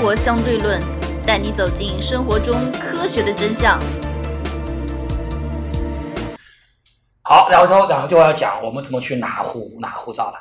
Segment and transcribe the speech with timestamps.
[0.00, 0.80] 活相对论》，
[1.26, 3.78] 带你走进生活中科学的真相。
[7.22, 10.38] 好，然后之后，然后就要讲我们怎么去拿护拿护照了。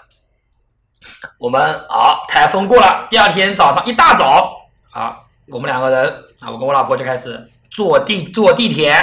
[1.38, 4.50] 我们好，台风过了，第二天早上一大早
[4.92, 5.18] 啊，
[5.50, 6.08] 我们两个人
[6.40, 8.96] 啊，我跟我老婆就开始坐地坐地铁，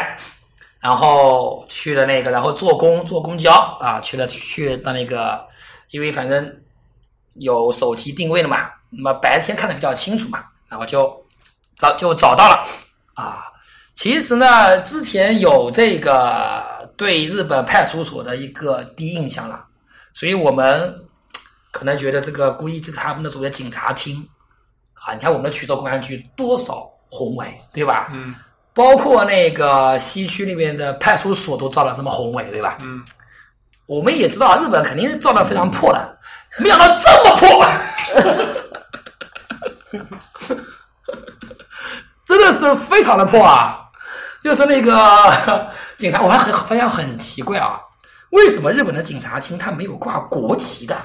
[0.80, 5.46] 然后去了那个，然后坐公坐公交啊，去了去到那个，
[5.90, 6.60] 因为反正
[7.34, 11.14] 有手机定位了嘛，那么白天看的比较清楚嘛，然后就
[11.76, 12.66] 找就找到了
[13.14, 13.44] 啊。
[13.94, 16.62] 其实呢，之前有这个
[16.96, 19.64] 对日本派出所的一个第一印象了，
[20.12, 20.94] 所以我们
[21.70, 24.16] 可能觉得这个估计这个他们的所谓警察厅
[24.94, 28.08] 啊，你看我们的衢州公安局多少宏伟，对吧？
[28.12, 28.34] 嗯
[28.74, 32.76] 包括那个西区那边的派出所都造的什么宏伟，对吧？
[32.82, 33.02] 嗯，
[33.86, 36.18] 我们也知道日本肯定是造的非常破的，
[36.58, 37.64] 没想到这么破，
[42.26, 43.82] 真的是非常的破啊！
[44.42, 47.80] 就是那个 警察，我还很发现很奇怪啊，
[48.30, 50.96] 为什么日本的警察厅它没有挂国旗的？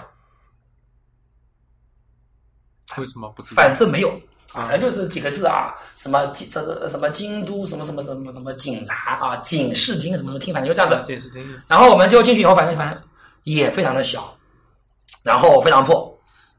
[2.98, 3.62] 为什么不知道？
[3.62, 4.10] 反正没有，
[4.52, 11.32] 啊反正就是几个字啊，什么京这这什么京都什么什么什么什么警察啊，警视厅什么什么厅，反正就这样子。
[11.68, 13.02] 然后我们就进去以后，反正反正
[13.44, 14.38] 也非常的小，
[15.24, 16.11] 然后非常破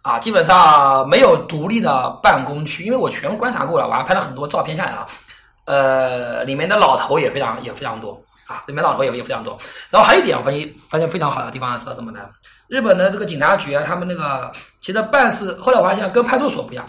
[0.03, 5.07] 啊，基本上没有独立的办公区，因为我全部观察过了，我还拍了很多照片下来啊。
[5.65, 9.57] 呃，里面的老头也非常也非常多啊，里面老头也也非常多。
[9.91, 12.21] 然后还有一点我发现发现非常好的地方是什么呢？
[12.67, 16.85] 日本的这个警察局啊，他们那个其实办事，后来我发现跟派出所不一样，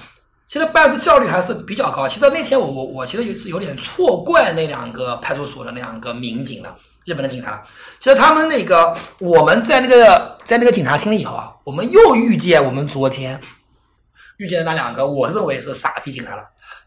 [0.47, 2.07] 其实办事效率还是比较高。
[2.07, 6.75] 其实那天我我我其实有是有点错怪那两个派出所的那两个民警了，
[7.05, 7.63] 日本的警察。
[7.99, 13.39] 其实他们那个我们在那个在那个警察厅里以后啊，我们又遇见我们昨天
[14.37, 16.43] 遇见的那两个，我认为是傻逼警察了。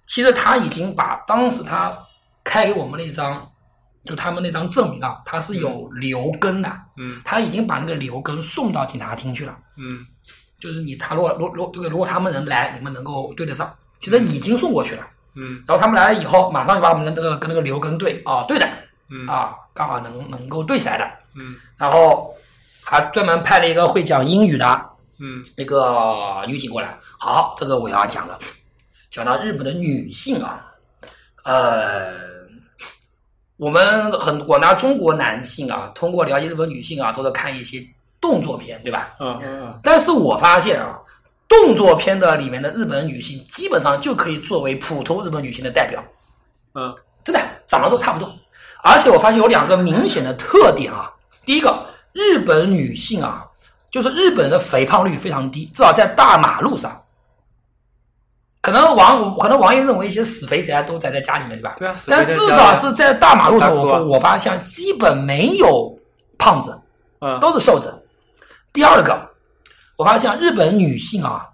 [0.06, 1.96] 其实他已经把当时他
[2.44, 3.50] 开给我们那张，
[4.04, 9.56] 就他们那张证明啊，他是有留根的，嗯他已经把那个留根送到警察厅去了。
[9.76, 10.06] 嗯
[10.58, 15.06] 就是你他如果如如这个如果他们能来，你们能够对得上，其实已经送过去了。
[15.34, 18.66] 嗯然后他们来了以后，马上就把我们的那个跟那个留根对啊对的
[19.08, 21.04] 嗯啊，刚好能能够对起来的。
[21.38, 22.34] 嗯然后
[22.82, 26.98] 还专门派了一个会讲英语的嗯那个女警过来。
[27.18, 28.38] 好，这个我要讲了，
[29.10, 30.64] 讲到日本的女性啊，
[31.44, 32.12] 呃，
[33.56, 37.82] 我们很我拿中国男性啊，通过了解日本女性啊，都是看一些
[38.20, 39.14] 动作片，对吧？
[39.20, 40.98] 嗯嗯但是我发现啊，
[41.48, 46.02] 动作片的里面的日本女性，基本上就可以作为普通日本女性的代表，
[46.74, 46.94] 嗯
[47.24, 48.32] 真的长得都差不多。
[48.86, 51.10] 而且我发现有两个明显的特点啊，
[51.44, 53.44] 第一个，日本女性啊，
[53.90, 57.02] 就是日本的肥胖率非常低，至少在大马路上。
[58.60, 61.74] 可能王可能王爷认为一些死肥宅都宅在家里面，对吧？
[61.78, 65.92] 对啊但至少是在大马路上，我我发现基本没有
[66.38, 66.80] 胖子，
[67.20, 68.06] 嗯都是瘦子。
[68.72, 69.18] 第二个，
[69.96, 71.46] 我发现日本女性啊，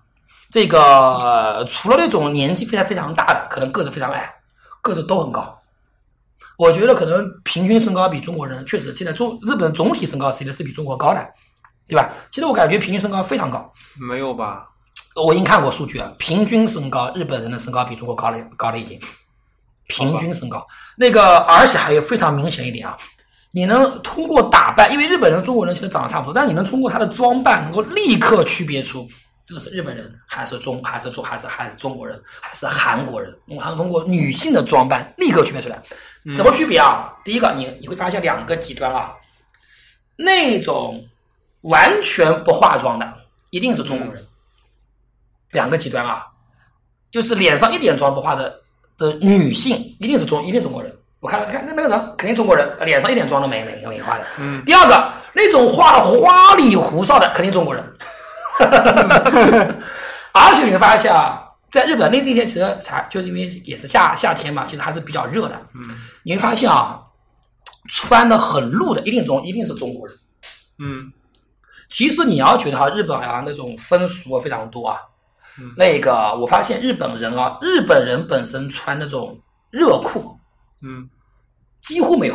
[0.51, 0.81] 这个、
[1.17, 4.31] 呃除了那种年纪非常非常大的，可能个子非常矮，
[4.83, 5.62] 个子都很高。
[6.59, 11.27] 我觉得可能平均身高比中国人确实现在中日本总体身高其实是比中国高的，
[11.89, 12.11] 对吧？
[12.31, 13.73] 其实我感觉平均身高非常高。
[13.99, 14.69] 没有吧？
[15.15, 18.99] 我已经看过数据了，平均身高日本人的身高比中国高了高了已经，
[19.89, 22.97] 平均身高那个，而且还有非常明显一点啊，
[23.53, 29.07] 你能通过打扮，因为日本人、中国人其实长得差不多，但是你能通过他的装扮，能够立刻区别出
[29.45, 35.83] 这个是日本人还是中还是中还是还是中国人还是韩国人，我还通过女性的装扮立刻区别出来，
[36.35, 37.13] 怎么区别啊？
[37.25, 39.13] 第一个，你你会发现两个极端啊，
[40.17, 41.05] 那种
[41.63, 43.13] 完全不化妆的
[43.51, 44.25] 一定是中国人。
[45.51, 46.25] 两个极端啊，
[47.11, 48.59] 就是脸上一点妆不化的
[48.97, 50.97] 的女性，一定是中，一定中国人。
[51.21, 54.25] 我看看那那个人肯定中国人，脸上一点妆都没没没画的。
[54.39, 57.85] 嗯第二个，那种画的花里胡哨的，肯定中国人。
[60.35, 65.61] 而且你会发现啊，在日本那那天其实才就是因为也是夏夏天嘛，其实还是比较热的。
[65.75, 67.01] 嗯你会发现啊，
[67.91, 70.17] 穿的很露的一定中一定是中国人。
[70.79, 71.13] 嗯
[71.89, 74.99] 其实你要觉得哈，日本好像那种风俗非常多啊。
[75.59, 79.39] 嗯那个我发现日本人啊，日本人本身穿那种
[79.71, 80.35] 热裤
[80.81, 81.09] 嗯，
[81.81, 82.35] 几乎没有。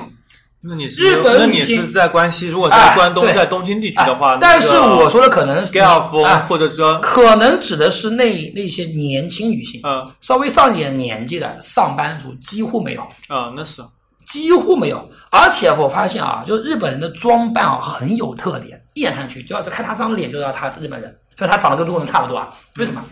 [0.68, 13.82] 那你是日本那你女性是在关西，如果哎在关东，对在东京地区的话，哎但是我说的可能盖尔夫哎或者说可能指的是那那些年轻女性，嗯稍微上点年纪的上班族几乎没有，啊，那是
[14.28, 15.10] 几乎没有。
[15.30, 22.54] 而且我发现啊，就是日本人的装扮啊很有特点，一眼看去就要看他张脸就知道他是日本人，所以他长得跟中国人差不多啊。
[22.76, 23.04] 为什么？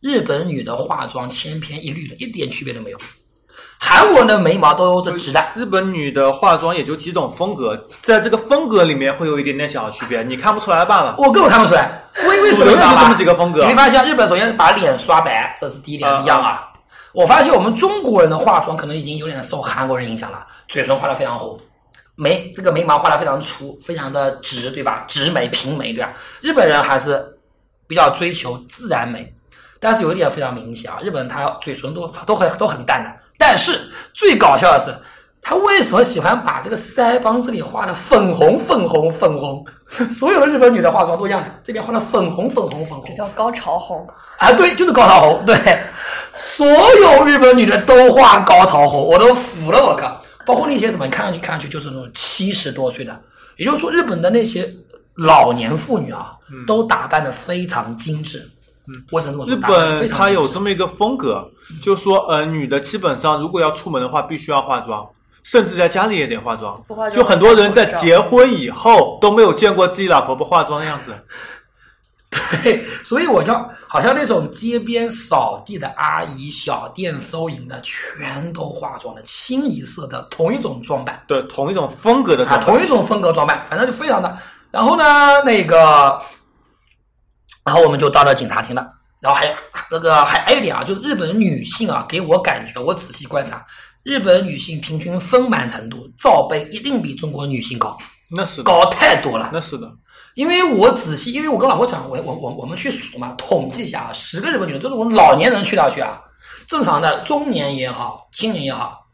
[0.00, 2.98] 日本女的化妆千篇一律的，一点区别都没有。
[3.78, 11.14] 韩国的眉毛都是直的，日本女的化妆也就几种风格，在这个风格里面会有一点点小区别，你看不出来罢了。
[11.18, 12.02] 我根本看不出来。
[12.26, 16.64] 为为什么主流你知道吗就这么几个风格你会发现日本首先把脸刷白，这是第一点啊一样啊。
[17.12, 21.56] 我发现我们中国人的化妆可能已经有点受韩国人影响了，嘴唇画的非常红，
[22.16, 25.04] 眉这个眉毛画的非常粗，非常的直，对吧？
[25.06, 26.12] 直眉平眉，对吧？
[26.40, 27.24] 日本人还是
[27.86, 29.32] 比较追求自然美，
[29.78, 33.80] 但是有一点非常明显啊，日本人他嘴唇都都很都很淡的，但是
[34.12, 34.92] 最搞笑的是。
[35.40, 39.64] 他为什么喜欢把这个腮帮这里画的粉红粉红粉红？
[40.12, 43.14] 所有的日本女的化妆都一样的，这边画的粉红粉红粉红这。
[43.14, 44.06] 叫高潮红。
[44.36, 45.56] 啊，对，就是高潮红，对，
[46.36, 50.20] 所有日本女的都画高潮红，我都服了，我靠！
[50.44, 53.18] 包括那些什么，你看上去看上去就是那种七十多岁的，
[53.56, 54.70] 也就是说，日本的那些
[55.14, 56.32] 老年妇女啊，
[56.66, 58.46] 都打扮的非常精致。
[58.88, 61.48] 嗯，我只能这么说，日本它有这么一个风格，
[61.82, 65.06] 就说呃，女的基本上如果要出门的话，必须要化妆，
[65.42, 67.12] 甚至在家里也得化妆不化妆。
[67.12, 71.14] 就很多人在结婚以后都没有见过自己老婆不化妆的样子。
[72.62, 73.54] 对，所以我就
[73.86, 81.22] 好像那种街边扫地的阿姨、小店收银的，全都化妆的，清一色的同一种装扮。
[81.26, 82.66] 对，同一种风格的啊，装扮。
[82.66, 84.36] 同一种风格装扮，反正就非常的。
[84.70, 85.04] 然后呢，
[85.46, 86.20] 那个，
[87.68, 88.86] 然后我们就到了警察厅了。
[89.20, 89.52] 然后还有
[89.90, 93.62] 那个还还有一点啊，就是日本女性啊，给我感觉，我仔细观察，
[94.04, 97.94] 日本女性平均丰满程度罩杯一定比中国女性高，
[98.30, 99.50] 那是，高太多了。
[99.52, 99.90] 那是的。
[100.34, 106.18] 因为我仔细，因为我跟老婆讲，我我我我们去数嘛，统计一下啊，十个日本女人都是我们老年人去掉去啊，
[106.68, 109.04] 正常的中年也好，青年也好，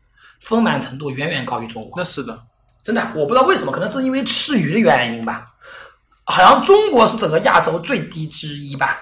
[0.42, 1.92] 丰满程度远远高于中国。
[1.96, 2.38] 那是的，
[2.84, 5.46] 真的，我不知道为什么，可能是因为吃鱼的原因吧。
[6.24, 8.98] 好像中国是整个亚洲最低之一吧，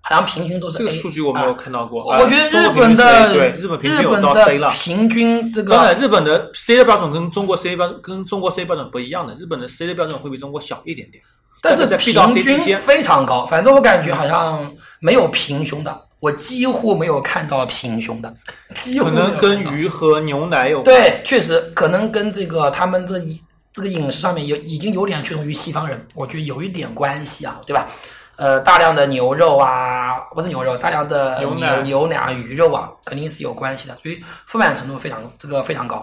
[0.00, 2.04] 好像平均都是这个数据我没有啊看到过。
[2.04, 4.70] 我觉得日本的对日本平均有到 C 了。
[4.70, 11.22] 平均这个当然，个日本的 C 的标准跟中国 C 标跟中国 C 标准不一样的，日本的 C 的标准会比中国小一点点。
[11.62, 18.34] 但是平均非常高，反正我感觉好像没有平胸的，我几乎没有看到平胸的，
[18.78, 20.96] 几乎可能跟鱼和牛奶有关。
[20.96, 23.38] 对，确实可能跟这个他们这饮
[23.72, 27.88] 这个饮食上面有已经有点趋同于西方人，我觉得有一点关系啊，对吧？
[28.36, 36.02] 呃，大量的牛肉啊，不是牛肉，大量的牛奶牛奶啊、鱼肉啊，肯定是有关系的，所以丰满程度非常这个非常高。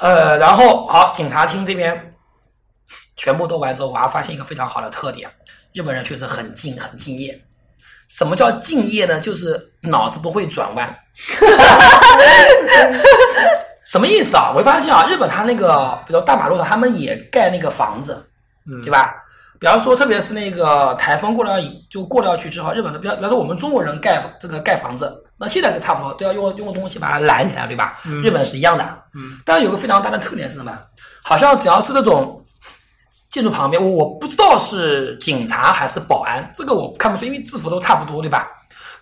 [0.00, 2.14] 呃，然后好，警察厅这边
[3.16, 5.28] 全部都完之后，我还发现一个非常好的特点，
[5.72, 7.42] 日本人确实很敬很敬业。
[8.08, 9.18] 什么叫敬业呢？
[9.18, 10.96] 就是脑子不会转弯。
[13.86, 14.50] 什么意思啊？
[14.52, 18.28] 我会发现啊，日本它那个，比如大马路上，他们也盖那个房子，
[18.68, 19.14] 嗯对吧？
[19.58, 21.56] 比方说，特别是那个台风过了
[21.88, 27.98] 就过掉去之后，日本的，比方比方说我们中国人盖这个盖房子，那现在差不多都要用用东西把它拦起来，对吧？
[28.04, 28.84] 嗯日本是一样的。
[29.14, 30.76] 嗯，但是有个非常大的特点是什么？
[31.22, 32.44] 好像只要是那种
[33.30, 38.48] 建筑旁边，我我不知道是警察还是保安，这个我看不出，因为制服都差不多，对吧？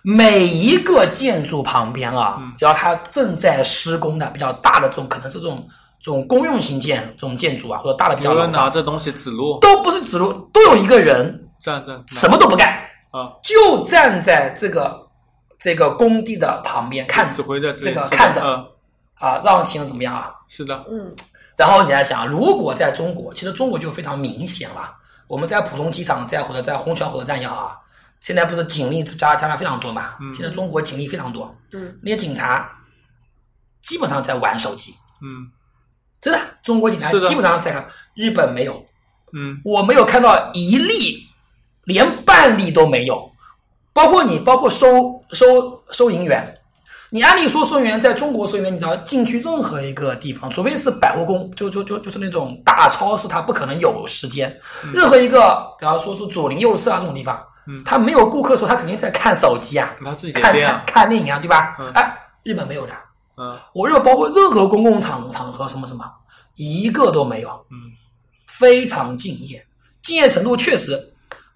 [0.05, 5.67] 每一个建筑旁边啊嗯，只要它正在施工的比较大的这种，可能是这种
[5.99, 12.69] 这种公用型建这种建筑啊，或者大的比较有，人拿着东西指路，都不是指路，都有一个人站站什么都不干，
[13.09, 14.95] 啊，就站在这个
[15.59, 18.63] 这个工地的旁边看指挥在这个看着嗯，
[19.15, 20.31] 啊，让行人怎么样啊？
[20.47, 21.11] 是的，嗯，
[21.57, 24.93] 然后你来想，如果在中国，其实中国就非常明显了。
[25.27, 27.75] 我们在浦东机场，在或者在虹桥火车站也好啊，
[28.25, 30.15] 现在不是警力加加的非常多嘛？
[30.19, 30.33] 嗯。
[30.33, 32.67] 现在中国警力非常多，嗯，那些警察
[33.83, 34.91] 基本上在玩手机，
[35.21, 35.45] 嗯。
[36.19, 38.83] 真的，中国警察基本上在看，日本没有，
[39.33, 39.61] 嗯。
[39.63, 41.23] 我没有看到一例，
[41.83, 43.31] 连半例都没有。
[43.93, 46.51] 包括你，包括收收收银员，
[47.11, 54.59] 你按理说收银员在中国收银员，你只要进去任何一个地方，除非是百货公，就就就就是那种大超市，他不可能有时间。
[54.91, 57.83] 任何一个，比方说是左邻右舍啊这种地方，嗯。
[57.83, 61.75] 他没有顾客的时候，他肯定在看手机啊，他自己看看，看电影啊，对吧？
[61.79, 61.91] 嗯。
[61.93, 62.93] 哎，日本没有的，
[63.37, 63.57] 嗯。
[63.73, 66.05] 我日本包括任何公共场场合什么什么，
[66.55, 67.49] 一个都没有。
[67.71, 67.77] 嗯。
[68.47, 69.65] 非常敬业，
[70.01, 70.97] 敬业程度确实，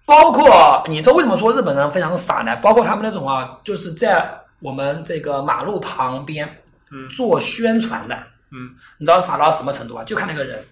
[0.04, 2.54] 包括你知道为什么说日本人非常傻呢？
[2.56, 6.46] 包括他们那种啊，就是在我们这个马路旁边
[6.90, 7.08] 嗯。
[7.08, 8.14] 做宣传的，
[8.50, 8.68] 嗯。
[8.98, 10.04] 你知道傻到什么程度啊？
[10.04, 10.62] 就看那个人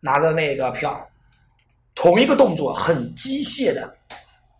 [0.00, 1.00] 拿着那个票，
[1.94, 3.94] 同一个动作很机械的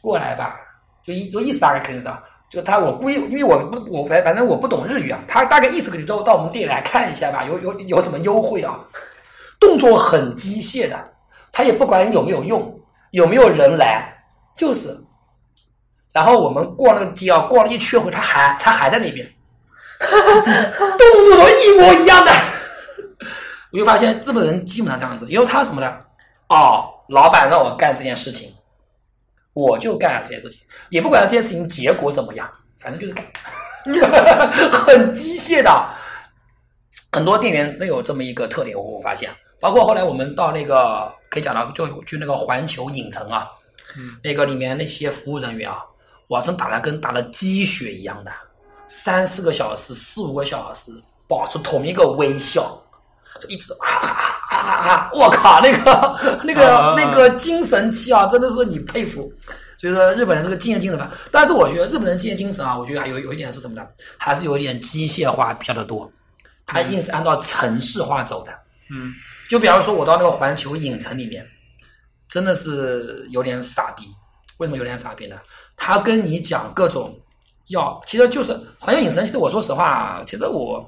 [0.00, 0.56] 过来吧，
[1.04, 2.22] 就意就意思大概肯定是啊。
[2.50, 8.78] 就他，我故意，因为我不，我反反正我不懂日语啊，他大概意思可能到到我们店里来看一下吧，有有有什么优惠啊？
[9.60, 10.96] 动作很机械的，
[11.52, 14.10] 他也不管有没有用，有没有人来，
[14.56, 14.96] 就是
[16.14, 19.30] 然后我们逛那个街啊，逛了一圈回，他还他还在那边，
[20.00, 22.30] 动作都一模一样的。
[23.70, 25.98] 我就发现日本人基本上这样子，因为他什么呢？
[26.48, 28.50] 哦，老板让我干这件事情，
[29.58, 32.48] 我就干了这件事情，也不管这件事情结果怎么样，
[32.78, 33.24] 反正就是干，
[34.70, 35.88] 很机械的。
[37.10, 43.48] 很多店员都有这么一个特点，我我发现，包括后来我们到那个可以讲到，就去那个环球影城啊，
[43.96, 45.82] 嗯，那个里面那些服务人员啊，
[46.28, 48.30] 哇，真打的跟打了鸡血一样的，
[48.88, 50.92] 三四个小时、四五个小时，
[51.26, 52.80] 保持同一个微笑，
[53.40, 55.10] 就一直啊啊啊！
[55.12, 59.32] 我靠，那个那个那个精神气啊，真的是你佩服。
[59.76, 63.86] 所以说日本人这个敬业精神吧，但是我觉得日本人敬业精神啊，我觉得还有有一点是什么呢？
[64.16, 66.10] 还是有一点机械化比较的多，
[66.66, 68.52] 他硬是按照城市化走的。
[68.90, 69.12] 嗯
[69.48, 71.46] 就比方说，我到那个环球影城里面，
[72.28, 74.04] 真的是有点傻逼。
[74.58, 75.36] 为什么有点傻逼呢？
[75.76, 77.16] 他跟你讲各种
[77.68, 79.24] 要，其实就是环球影城。
[79.24, 80.84] 其实我说实话，其实我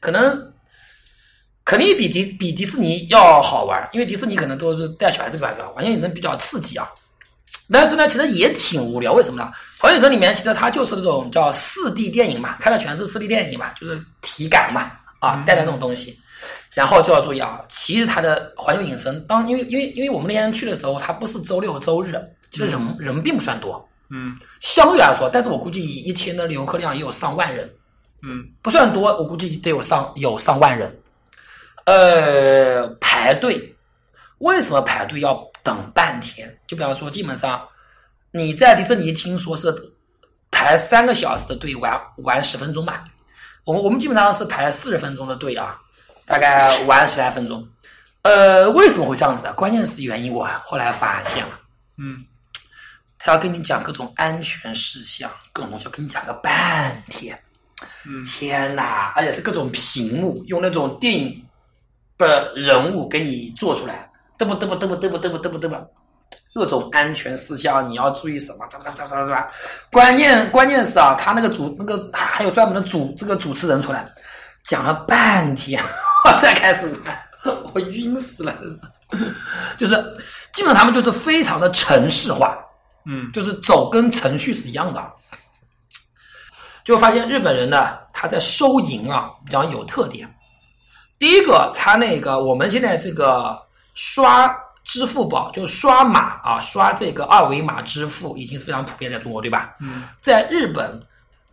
[0.00, 0.52] 可能
[1.68, 6.88] 肯定比迪比迪士尼要好玩，因为迪士尼可能都是带小孩子玩的，环球影城比较刺激啊。
[7.70, 9.12] 但是呢，其实也挺无聊。
[9.12, 9.52] 为什么呢？
[9.78, 16.18] 环球影城里面其实它就是那种叫四 D 电影嘛，看的全是四 D 电影嘛，就是体感嘛，啊，带来这种东西。
[16.72, 22.18] 然后就要注意啊，其实它的环球影城当因为因为因为我们那天去的时候，它不是周六周日，
[22.50, 27.70] 其实人、人并不算多，嗯相对来说，但是我估计一天的游客量也有上万人，
[28.22, 30.90] 嗯不算多，我估计得有上有上万人。
[31.88, 33.74] 呃，排队，
[34.40, 36.54] 为什么排队要等半天？
[36.66, 37.66] 就比方说，基本上
[38.30, 39.74] 你在迪士尼听说是
[40.50, 43.06] 排三个小时的队玩玩十分钟吧，
[43.64, 45.80] 我们我们基本上是排四十分钟的队啊，
[46.26, 47.66] 大概玩十来分钟。
[48.20, 49.50] 呃，为什么会这样子的？
[49.54, 51.58] 关键是原因我后来发现了。
[51.96, 52.22] 嗯
[53.18, 57.40] 他要跟你讲各种安全事项，各种东西要跟你讲个半天。
[58.04, 59.10] 嗯天哪！
[59.16, 61.42] 而且是各种屏幕，用那种电影
[62.18, 65.90] 的人物给你做出来，嘚啵嘚啵嘚啵嘚啵嘚啵嘚啵嘚啵，
[66.52, 68.66] 各种安全事项你要注意什么？
[68.68, 69.46] 怎么怎么怎么怎么？
[69.92, 74.04] 关键关键是啊，他那个主那个他还有专门的主这个主持人出来，
[74.64, 75.82] 讲了半天，
[76.26, 78.80] 我再开始玩，我晕死了，真是。
[79.78, 79.94] 就是
[80.52, 82.58] 基本上他们就是非常的程式化，
[83.06, 85.02] 嗯就是走跟程序是一样的。
[86.84, 90.28] 就发现日本人呢，他在收银啊比较有特点。
[91.18, 93.60] 第一个，他那个我们现在这个
[93.94, 94.48] 刷
[94.84, 99.74] 支付宝，就刷码啊，刷这个二维码支付已经是非常普遍在中国，对吧？
[99.80, 101.02] 嗯在日本，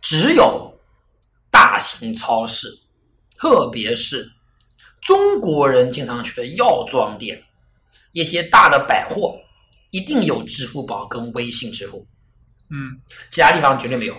[0.00, 0.72] 只有
[1.50, 2.68] 大型超市，
[3.36, 4.30] 特别是
[5.00, 7.42] 中国人经常去的药妆店，
[8.12, 9.36] 一些大的百货，
[9.90, 12.06] 一定有支付宝跟微信支付，
[12.70, 12.96] 嗯
[13.32, 14.16] 其他地方绝对没有。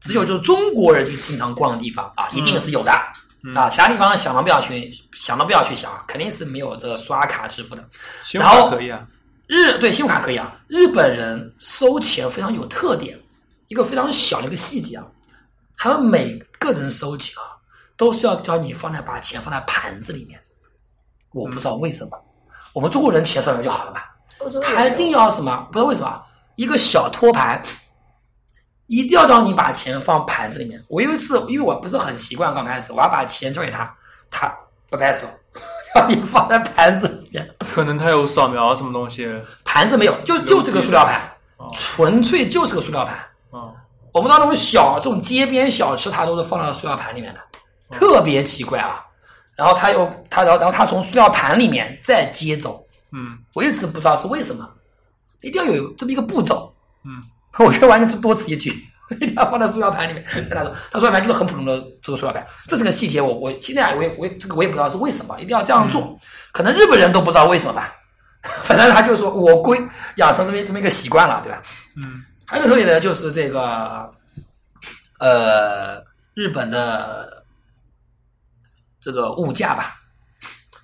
[0.00, 2.92] 只有就是中国人经常逛的地方啊，一定是有的。
[2.92, 7.82] 嗯啊，其他地方想都不要去，想都不要去想，肯定是没有这刷卡支付的。
[8.24, 9.06] 信用然后卡可以啊。
[9.46, 13.18] 日对信用卡可以啊，日本人收钱非常有特点，
[13.68, 15.06] 一个非常小的一个细节啊，
[15.76, 17.56] 他们每个人收钱啊，
[17.96, 20.38] 都是要教你放在把钱放在盘子里面。
[21.32, 22.10] 我不知道为什么，
[22.72, 24.14] 我们中国人钱收里面就好了吧？
[24.40, 25.66] 欧洲他一定要什么？
[25.72, 26.22] 不知道为什么，
[26.56, 27.62] 一个小托盘，
[28.88, 30.82] 一定要让你把钱放盘子里面。
[30.88, 33.94] 我有一次，因为我不是很习惯，刚开始我要把钱交给他，
[34.30, 34.52] 他
[34.90, 35.26] 不摆手，
[35.94, 37.48] 让你放在盘子里面。
[37.60, 39.30] 可能他有扫描什么东西。
[39.64, 41.20] 盘子没有，就就是个塑料盘，
[41.58, 43.16] 哦纯粹就是个塑料盘。
[43.50, 43.72] 哦
[44.10, 47.40] 我们到那种小这种街边小吃，它都是放到塑料盘里面的，
[47.90, 49.04] 特别奇怪啊。
[49.54, 54.66] 然后他又他然后然后他从塑料盘里面再接走，嗯我一直不知道是为什么，
[55.42, 56.74] 一定要有这么一个步骤。
[57.04, 57.22] 嗯
[57.58, 58.70] 我觉得完全是多此一举，
[59.20, 60.74] 一定要放在塑料盘里面再拿走。
[60.90, 63.34] 它塑料盘就是很普通的这个塑料盘，这是个细节我。
[63.34, 66.18] 我现在我也我也这个我也不知道是为什么一定要这样做，
[66.52, 67.94] 可能日本人都不知道为什么吧。
[68.62, 69.80] 反正他就说我归
[70.16, 71.62] 养成这么这么一个习惯了，对吧？
[71.96, 74.10] 嗯还有一个特点呢，就是这个
[75.18, 76.02] 呃
[76.34, 77.44] 日本的
[79.00, 79.96] 这个物价吧，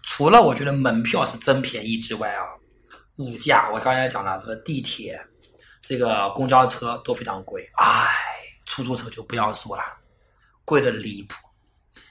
[0.02, 2.42] 除了我觉得门票是真便宜之外啊，
[3.16, 5.18] 物价我刚才讲了，这个地铁、
[5.86, 8.08] 这个公交车都非常贵，哎，
[8.64, 9.82] 出租车就不要说了，
[10.64, 11.36] 贵的离谱。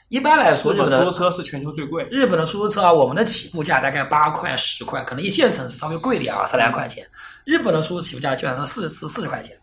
[0.09, 2.07] 一般来说，日日本的出租车是全球最贵。
[2.11, 7.03] 日本的出租车啊，我们的起步价大概八块、十块，可能一线城市稍微贵点啊，十来块钱。
[7.45, 9.57] 日本的出租起步价基本上四十四四十块钱，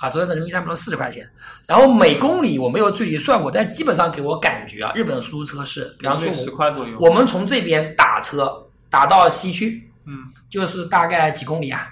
[0.00, 1.26] 啊，所以呢人民币差不多四十块钱。
[1.66, 6.98] 然后每公里我没有具体算过，但基本上给我感觉啊，日本的出租车是，比方说十块左右。
[7.00, 11.88] 我们从这边打车打到西区，嗯就是大概几公里啊？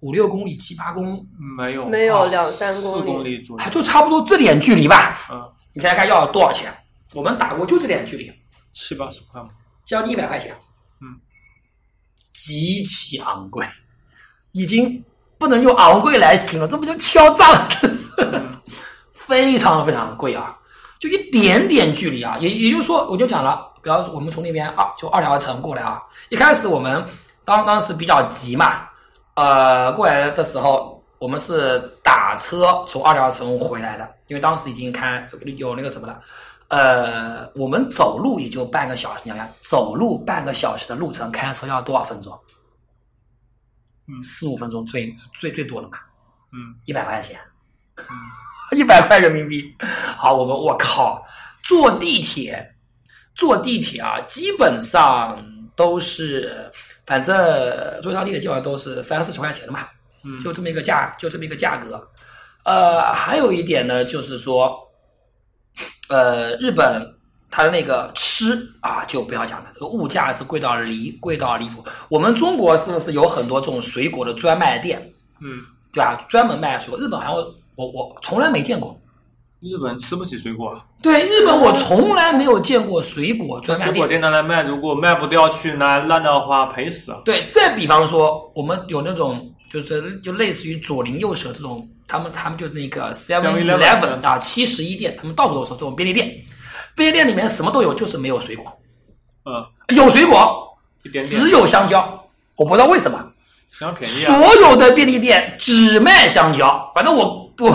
[0.00, 5.26] 五六公里、七八公，没有没有两三四公公里左右啊，，就差不多这点距离吧。
[5.30, 6.72] 嗯，你猜猜看要多少钱？
[7.14, 8.32] 我们打过就这点距离，
[8.72, 9.48] 七八十块嘛。
[9.86, 10.54] 将近一百块钱。
[11.00, 11.06] 嗯，
[12.36, 13.66] 极其昂贵，
[14.52, 15.02] 已经
[15.38, 17.68] 不能用昂贵来形容，这不就敲诈了？
[17.80, 18.60] 真是嗯
[19.12, 20.58] 非常非常贵啊！
[21.00, 27.04] 就一点点距离啊，也也就是说，我就讲了，比方说我们从那边啊，就二条城过来啊，一开始我们
[27.44, 28.86] 当当时比较急嘛，
[29.34, 36.22] 呃，过来的时候我们是打车从二条城回来的，因为当时已经开有有那个什么了。
[36.68, 42.36] 呃，我们走路也就半个小时，你想想，走路半个小时的路程，开车要多少分钟？
[44.06, 45.98] 嗯四五分钟最最最多了嘛，
[46.52, 47.40] 嗯，一百块钱，
[48.72, 49.74] 一百块人民币。
[50.16, 51.24] 好，我们我靠，
[51.62, 52.74] 坐地铁，
[53.34, 55.38] 坐地铁啊，基本上
[55.76, 56.70] 都是，
[57.06, 57.34] 反正
[58.02, 59.86] 坐一趟地的基本上都是三四十块钱的嘛，
[60.22, 62.08] 嗯就这么一个价，就这么一个价格。
[62.64, 64.74] 呃，还有一点呢，就是说，
[66.08, 67.14] 呃，日本
[67.50, 71.84] 它的那个吃啊，就不要讲了，这个物价是贵到离贵到离谱。
[72.08, 75.62] 我们中国是不是有很多这种水果的专卖店，嗯，
[75.92, 76.24] 对吧？
[76.28, 78.98] 专门卖水果，日本好像我我我从来没见过。
[79.64, 84.20] 日本吃不起水果啊，对，日本我从来没有见过水果专卖水果店。
[84.20, 87.18] 拿来卖，如果卖不掉去拿来烂的话，赔死啊。
[87.24, 96.30] 对，再比方说，我们有那种就是就类似于左邻右舍这种，他们他们就是那个 Seven 7-Eleven 啊，七十一店，他们到处都是这种便利店。
[96.94, 98.70] 便利店里面什么都有，就是没有水果。
[99.46, 102.22] 嗯，有水果，一点点只，有香蕉。
[102.56, 103.18] 我不知道为什么，
[103.70, 104.38] 非常便宜啊。
[104.38, 106.92] 所有的便利店只卖香蕉。
[106.94, 107.70] 反正我我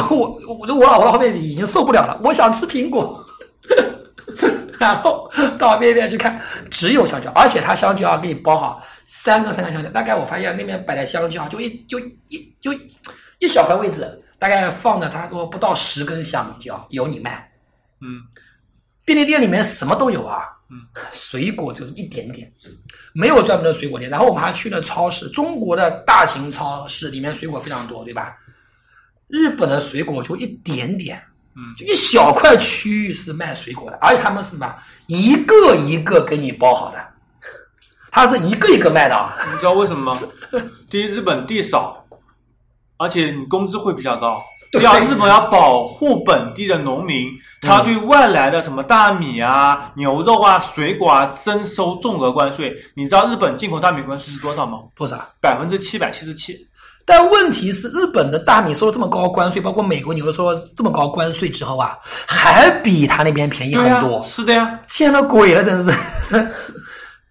[0.48, 3.24] 我我就我老婆后面已经受不了了，我想吃苹果。
[4.80, 6.40] 然后到便利店去看，
[6.72, 12.72] 只有香蕉，而且它香蕉啊给你包好三个三个香蕉，大概我发现那边摆的香蕉就一就一就
[13.40, 14.08] 一小块位置，
[14.38, 17.52] 大概放的差不多不到十根香蕉，有你卖。
[18.02, 18.22] 嗯
[19.04, 20.78] 便利店里面什么都有啊，嗯，
[21.12, 22.50] 水果就是一点点，
[23.12, 24.10] 没有专门的水果店。
[24.10, 28.38] 然后我们还去了超市，中国的大型超市里面水果非常多，对吧？
[29.30, 31.22] 日本的水果就一点点，
[31.56, 34.76] 嗯就一小块区域是卖水果的，而且他们是什么？
[35.06, 36.98] 一个一个给你包好的，
[38.12, 39.38] 他是一个一个卖的啊。
[39.52, 40.20] 你知道为什么吗？
[40.90, 42.04] 第一，日本地少，
[42.98, 44.42] 而且你工资会比较高。
[44.72, 47.28] 对第二，日本要保护本地的农民，
[47.62, 52.76] 他对外来的什么大米啊、牛肉啊、水果啊征收重额关税。
[52.96, 54.80] 你知道日本进口大米关税是多少吗？
[54.96, 55.28] 多少？
[55.42, 56.68] 百分之七百七十七。
[57.06, 64.80] 但问题是，日本的大米收了这么高关税，包括美国牛肉收了这么高关税之后啊，还比他那边便宜很多。，是的呀。
[64.88, 65.92] 见了鬼了，真是！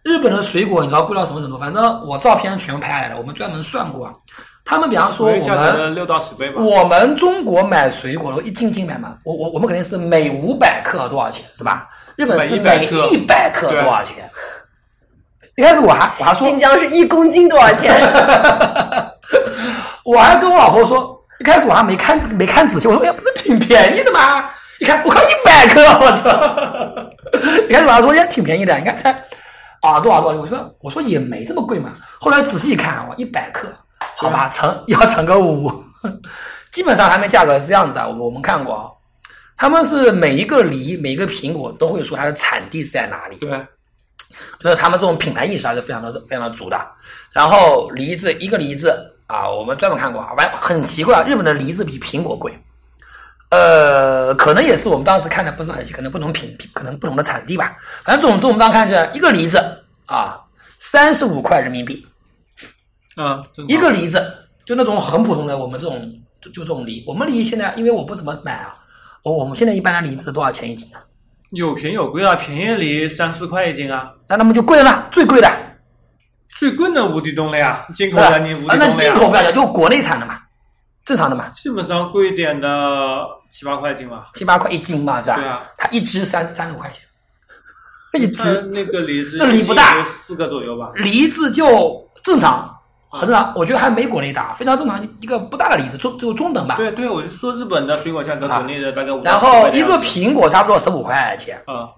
[0.02, 1.58] 日本的水果你知道贵到什么程度？
[1.58, 4.14] 反正我照片全拍下来了，我们专门算过啊。
[4.64, 6.60] 他们比方说我们六到十倍吧。
[6.60, 11.88] 我们中国买水果都一斤斤买嘛，我我我们肯定是每五百克多少钱是吧？
[12.16, 14.28] 日本是每每100克一百克多少钱？
[15.56, 17.92] 一开始我还我还说新疆是一公斤多少钱？
[20.08, 24.48] 我还跟我老婆说，一开始我还没看没看仔细，我说哎，不是挺便宜的吗？
[24.80, 26.30] 一看我靠一百克，我操！
[27.68, 29.10] 一开始我还说也挺便宜的，你看才
[29.82, 31.92] 啊多少多少，我说我说也没这么贵嘛。
[32.18, 33.68] 后来仔细一看我，一百克，
[34.16, 35.70] 好吧，乘 要乘个五，
[36.72, 38.88] 基本上他们价格是这样子的，我们我们看过啊，
[39.58, 43.50] 他们是每一个梨每一个苹果都会说它的产地是在哪里，对，
[44.58, 46.80] 就是他们这种品牌意识还是非常的非常的足的。
[47.30, 52.52] 然后梨子一个梨子啊，我们专门看过啊，完很奇怪，日本的梨子比苹果贵。
[53.50, 57.76] 呃，可能也是我们当时看的不是很细，可能不同品品，可能不同的产地吧。
[58.02, 59.58] 反正总之我们当时看见一个梨子
[60.06, 60.38] 啊，
[60.80, 62.06] 三十五块人民币
[63.16, 64.22] 啊，一个梨子，
[64.64, 67.04] 就那种很普通的我们这种就就这种梨。
[67.06, 68.72] 我们梨现在因为我不怎么买啊，
[69.22, 71.00] 我我们现在一般的梨子多少钱一斤啊？
[71.50, 75.50] 有便宜有贵啊，便宜梨三四块一斤啊，那那么就贵了，最贵的。
[76.48, 78.96] 最贵的无底洞了呀，进口的你无底洞了呀。
[78.96, 80.38] 进口不要讲，就国内产的嘛，
[81.04, 84.28] 正常的嘛，基本上贵一点的七八块一斤吧。
[84.34, 85.36] 七八块一斤嘛，是吧？
[85.36, 87.02] 对啊，它一只三三十块钱，
[88.20, 88.62] 一只。
[88.72, 90.04] 那个梨子这梨不大。
[90.04, 90.90] 四个左右吧。
[90.96, 92.74] 梨子就正常，
[93.10, 96.76] 很正常，我觉得还没国内大，非常正常，一个不大的梨子，中就中等吧。
[96.76, 98.58] 对对，我就说日本的水果价格，啊。
[98.58, 101.88] 国内的大概五到然后一个苹果差不多十五块钱，啊，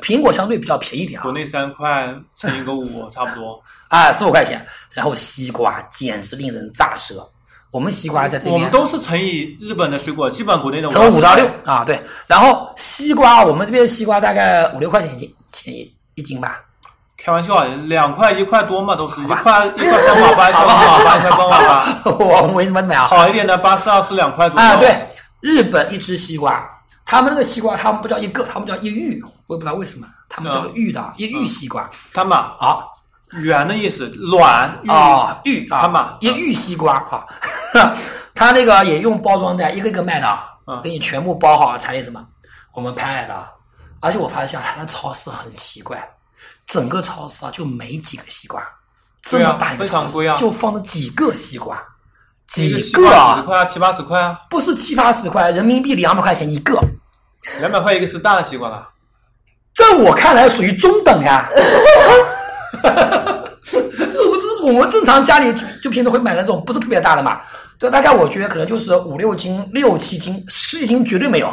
[0.00, 3.60] 苹果相对比较便宜点啊国，内三块乘一个五，差不多。
[3.88, 4.64] 啊四五块钱。
[4.92, 7.24] 然后西瓜简直令人咋舌，
[7.70, 12.00] 我们西瓜在这边我们都是乘以日本的水果，基本国内的乘五到六啊，对。
[12.26, 16.60] 然后西瓜，我们这边西瓜大概五六块钱一斤，钱一一斤吧。
[17.16, 22.02] 开玩笑啊，两块一块多嘛，都是一块 一块三毛八，一块八毛八，一块八毛八。
[22.18, 23.04] 我没怎么买啊。
[23.04, 24.66] 好一点的八四二四两块左右。
[24.66, 25.08] 啊，对，
[25.40, 26.66] 日本一只西瓜，
[27.10, 31.90] 他们那个西瓜他们不叫一个，他们叫一玉，我也不知道为什么，他们叫嗯玉的，一玉西瓜。
[32.14, 32.78] 他们，啊
[33.32, 34.88] 圆的意思，卵玉。
[34.88, 37.26] 啊玉啊他们，一玉西瓜啊，
[38.32, 40.80] 他那个也用包装袋一个一个卖的，嗯。
[40.82, 42.24] 给你全部包好才那什么，
[42.74, 43.44] 我们拍来的，
[43.98, 46.00] 而且我发现啊，那超市很奇怪，
[46.68, 48.62] 整个超市啊就没几个西瓜，
[49.22, 51.80] 这么大一个超市、就放了几个西瓜，一
[52.52, 56.78] 几个啊十块啊，七八十块啊，不是七八十块，人民币两百块钱一个，
[57.60, 58.88] 两百块一个是大的西瓜了。
[59.74, 61.48] 在我看来属于中等呀。
[63.62, 67.40] 就是我这我们正常家里就就平时会买那种不是特别大的嘛，
[67.78, 71.52] 对，大概我觉得可能就是五六斤、六七斤、十几斤绝对没有。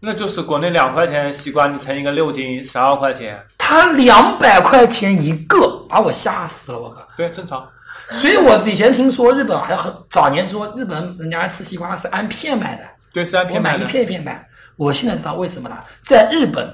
[0.00, 3.38] 那就是国内两块钱西瓜，你乘一个六斤，十二块钱。
[3.56, 7.06] 他两百块钱一个，把我吓死了，我靠！
[7.16, 7.60] 对，正常。
[8.08, 12.82] 所以我以前听说日本好像很早年说日本人家吃西瓜是按片买的，
[13.12, 13.92] 对，是按片买一片买的。
[13.92, 14.48] 片一片买。
[14.76, 16.66] 我现在知道为什么了，在日本，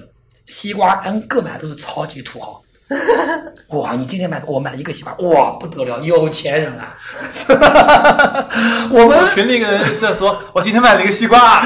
[0.46, 2.60] 西瓜按个买都是超级土豪。
[3.68, 3.94] 哇！
[3.94, 6.94] 你今天买，我买了一个西瓜，哇，不得了，有钱人啊！
[8.92, 11.64] 我们群里一个人是说，我今天买了一个西瓜，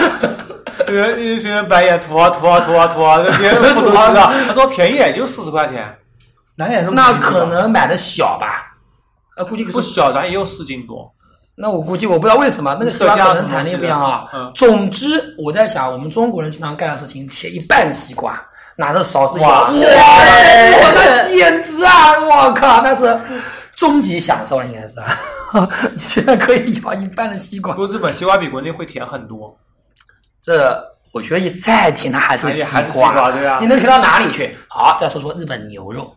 [0.86, 4.32] 呃，一群人白眼，土啊，土啊，土啊，土豪，别人不都知道？
[4.48, 5.92] 他说便宜也就四十块钱，
[6.56, 8.66] 哪点是那可能买的小吧，
[9.36, 11.10] 呃，估计不小，咱也有四斤多。
[11.60, 14.28] 那我估计我不知道为什么那个西瓜可能产地不一样啊。
[14.32, 18.40] 嗯总之，我在想，我们中国人经常干的事情，切一半西瓜，
[18.76, 21.92] 拿着勺子哇哇，我那简直啊！
[22.20, 23.20] 我靠，那是
[23.74, 25.00] 终极享受了，应该是。
[25.96, 29.58] 你居然可以咬一半的西瓜不，过日本西瓜比国内会甜很多，
[30.48, 30.82] 这
[31.12, 34.56] 我觉得你再甜，它还是个西瓜，瓜对啊你能甜到哪里去？
[34.66, 36.16] 好，再说说日本牛肉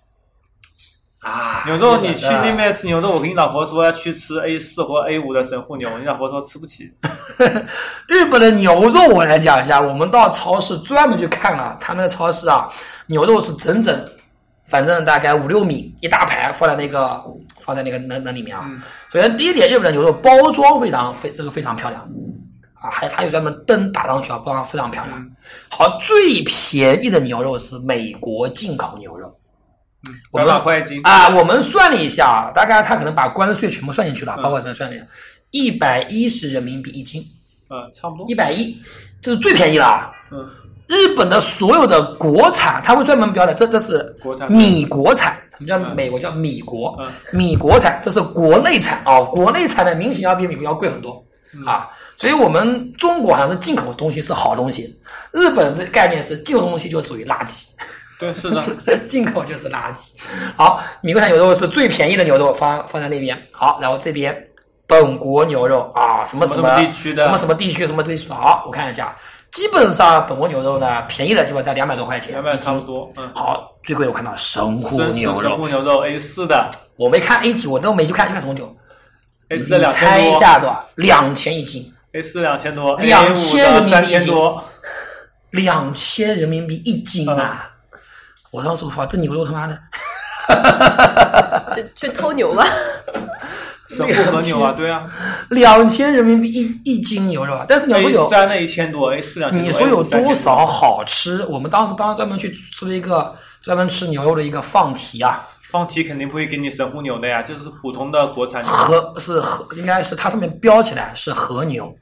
[1.19, 6.89] 啊，牛肉你去那边吃牛肉，我跟你老婆说要去吃 A 四或 A 五的神户牛，你老婆说吃不起。
[8.07, 9.81] 日本的牛肉，我来讲一下。
[9.81, 12.69] 我们到超市专门去看了，他们的超市啊，
[13.07, 14.09] 牛肉是整整，
[14.69, 17.21] 反正大概五六米一大排，放在那个
[17.59, 18.63] 放在那个那那里面啊。
[18.65, 22.07] 嗯首先第一点，日本的牛肉包装非常非这个非常漂亮
[22.81, 25.19] 啊，还有它有专门灯打上去啊，包装非常漂亮。
[25.19, 25.31] 嗯
[25.69, 29.33] 好，最便宜的牛肉是美国进口牛肉。
[30.31, 35.05] 我百们把块一斤，啊，我们算了一下，大概他可能把关税全部算进去了，嗯包括什么算了一下，
[35.51, 37.23] 一百一十人民币一斤。
[37.69, 38.33] 嗯，差不多一。
[38.33, 38.75] 百一，
[39.21, 40.11] 这是最便宜了啊。
[40.31, 40.49] 嗯，
[40.87, 46.97] 日本的所有的国产，他会专门标的，这这是国产米国产，什么叫嗯美国叫米国？
[46.99, 51.30] 嗯米国产，这是国内产哦，国内产的明显要比美国要贵很多、嗯
[51.65, 51.89] 啊。
[52.15, 54.93] 所以我们中国好像是进口东西是好东西，
[55.31, 57.63] 日本的概念是进口东西就属于垃圾。
[58.19, 58.63] 对，是的。
[59.09, 60.09] 进口就是垃圾。
[60.55, 63.35] 好，米国产牛肉是最便宜的牛肉，放放在那边。
[63.51, 64.35] 好，然后这边
[64.85, 68.29] 本国牛肉啊，什么什什么什么地区的什么什么地区什么地区。
[68.29, 69.17] 好，我看一下，
[69.51, 73.11] 基本上本国牛肉呢，便宜的基本在两百多块钱，两百差不多。
[73.17, 78.71] 嗯，好，最贵的我看到神户牛肉，神户牛肉 A 四的我没看 A 级，我都没去看，就看什么牛。
[79.51, 80.89] ，A 四两猜千多一下多少？
[80.95, 83.03] 两千一斤，，A 四两千多2000
[83.57, 84.33] 人民币一斤。
[85.51, 87.69] 两千人民币一斤嗯啊！
[88.51, 89.77] 我当时我说这牛肉他妈的。
[91.75, 92.65] 去去偷牛吧。
[93.89, 95.03] 神户和牛啊，对啊
[95.49, 97.65] 两千人民币一一斤牛肉啊！
[97.67, 99.53] 但是你要说，A 有，三的一千多，A 四两。
[99.53, 101.43] 你说有多少好吃？
[101.49, 111.95] 我们当时当时专门去吃了一个专门吃牛肉的一个放题啊，放题肯定不会给你神户牛的呀，就是普通的国产牛，和是和应该是它上面标起来是和牛，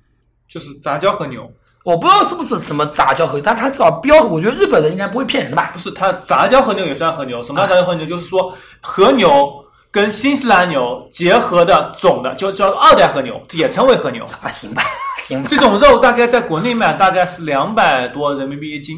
[0.47, 1.47] 就是杂交和牛。
[1.85, 5.77] 我不知道是不是怎么杂交和牛，但它至少标，我觉得日本人应该不会骗人的吧不？
[5.77, 7.43] 是，它杂交和牛也算和牛。
[7.43, 8.07] 什么叫杂交和牛？
[8.07, 8.51] 就是说
[8.81, 9.47] 和牛
[9.91, 14.25] 跟新西兰牛结合的种的，就叫二代和牛，也称为和牛。
[14.41, 14.83] 啊，行吧，
[15.19, 18.97] 行吧这，种肉大概在国内卖大概是两百多人民币一斤。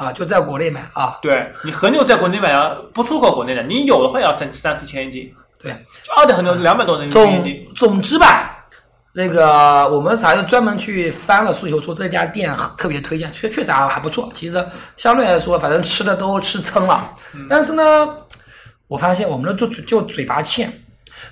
[0.00, 5.30] 啊，就在国内买啊，对你和牛在国内买要不出口国内的，你有的话也要三三四千一斤。
[5.62, 5.70] 对，
[6.02, 7.68] 就二代和牛两百多人民币一斤。
[7.76, 8.64] 总之吧，
[9.12, 14.32] 那个我们啥是专门去翻了诉求说这家店特别推荐，确确实还还不错。
[14.34, 17.14] 其实相对来说，反正吃的都吃撑了，
[17.46, 18.08] 但是呢，
[18.88, 20.72] 我发现我们的就就嘴巴欠，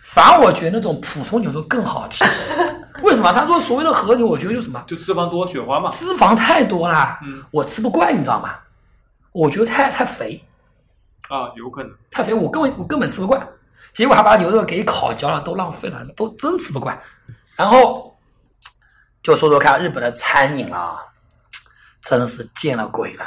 [0.02, 2.24] 反而我觉得那种普通牛肉更好吃。
[3.02, 3.32] 为什么？
[3.32, 5.88] 他说所谓的和牛，我觉得就什么就脂肪多雪花嘛。
[5.90, 8.54] 脂肪太多了，嗯我吃不惯，你知道吗？
[9.30, 10.42] 我觉得太太肥，
[11.28, 11.92] 啊，有可能。
[12.10, 13.46] 太肥，我根本我根本吃不惯，
[13.94, 17.00] 结果还把牛肉给烤焦了，都浪费了，都真吃不惯。
[17.54, 18.16] 然后
[19.22, 20.98] 就说说看日本的餐饮啊，
[22.02, 23.24] 真是见了鬼了。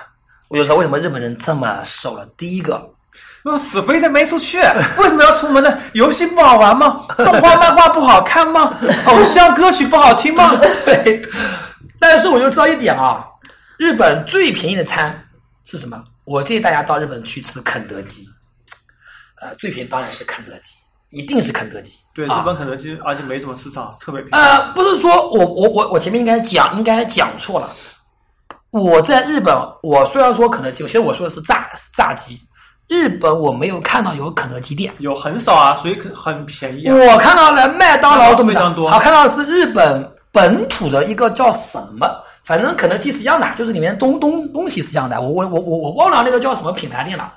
[0.49, 2.25] 我就说为什么日本人这么瘦了。
[2.35, 2.93] 第一个，
[3.43, 4.57] 那死飞才没出去，
[4.97, 5.77] 为什么要出门呢？
[5.93, 7.05] 游戏不好玩吗？
[7.17, 8.77] 动画漫画不好看吗？
[9.07, 10.55] 偶像歌曲不好听吗？
[10.85, 11.27] 对，
[11.99, 13.25] 但是我就知道一点啊，
[13.77, 15.27] 日本最便宜的餐
[15.65, 16.03] 是什么？
[16.23, 18.27] 我建议大家到日本去吃肯德基，
[19.41, 20.75] 呃，最便宜当然是肯德基，
[21.09, 21.95] 一定是肯德基。
[22.13, 24.35] 对，日啊本肯德基，而且没什么市场，特别便宜。
[24.35, 27.71] 呃，不是说我我我我前面应该讲应该讲错了。
[28.69, 32.39] 我在日本，我虽然说肯德基，其实我说的是炸炸鸡。
[32.91, 36.93] 日本我没有看到有肯德基店，有很少啊，所以很很便宜啊。
[36.93, 42.05] 我看到了麦当劳这么非常多好看到的是日本本土的一个叫什么，
[42.43, 45.21] 反正肯德基是一样的，就是里面东东东西是一样的。
[45.21, 47.31] 我我我我我忘了那个叫什么品牌店了，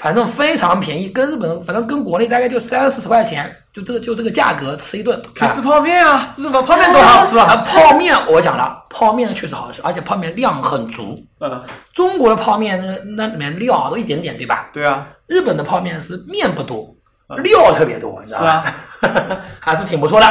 [0.00, 5.20] 反正非常便宜，跟日本反正跟国内大概就三四十块钱，就这个就这个价格吃一顿。
[5.34, 7.56] 可以吃泡面啊，日本泡面多好吃啊，啊！
[7.66, 11.22] 泡面我讲了，泡面确实好吃，而且泡面量很足。
[11.40, 14.70] 嗯，中国的泡面那，那里面料都一点点，对吧？
[14.72, 16.94] 对啊，日本的泡面是面不多，
[17.28, 18.64] 嗯料特别多，你知道吧
[19.00, 19.34] 是吧？
[19.34, 20.26] 啊， 还是挺不错的。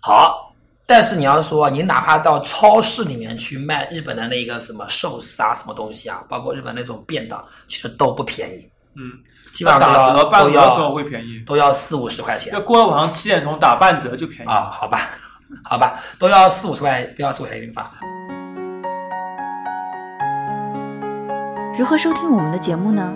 [0.00, 0.47] 好，
[0.90, 9.12] 但是你要说你哪怕到超市里面去卖日本的那个什么寿司啊，什么东西啊，包括日本那种便当，其实都不便宜，嗯，
[9.52, 14.48] 基本上打折半折的时候会便宜，都要四五十块钱要过了晚上七点钟打半折就便宜。
[14.48, 15.10] 啊，好吧，
[15.62, 17.84] 好吧，都要四五十块，都要四五十块钱一份。
[21.78, 23.12] 如何收听我们的节目呢？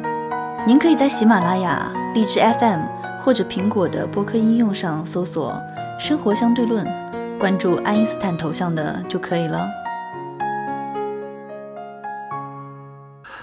[0.66, 2.82] 您可以在喜马拉雅、荔枝 FM
[3.18, 5.58] 或者苹果的播客应用上搜索
[5.98, 6.86] “生活相对论”，
[7.42, 9.68] 关注爱因斯坦头像的就可以了。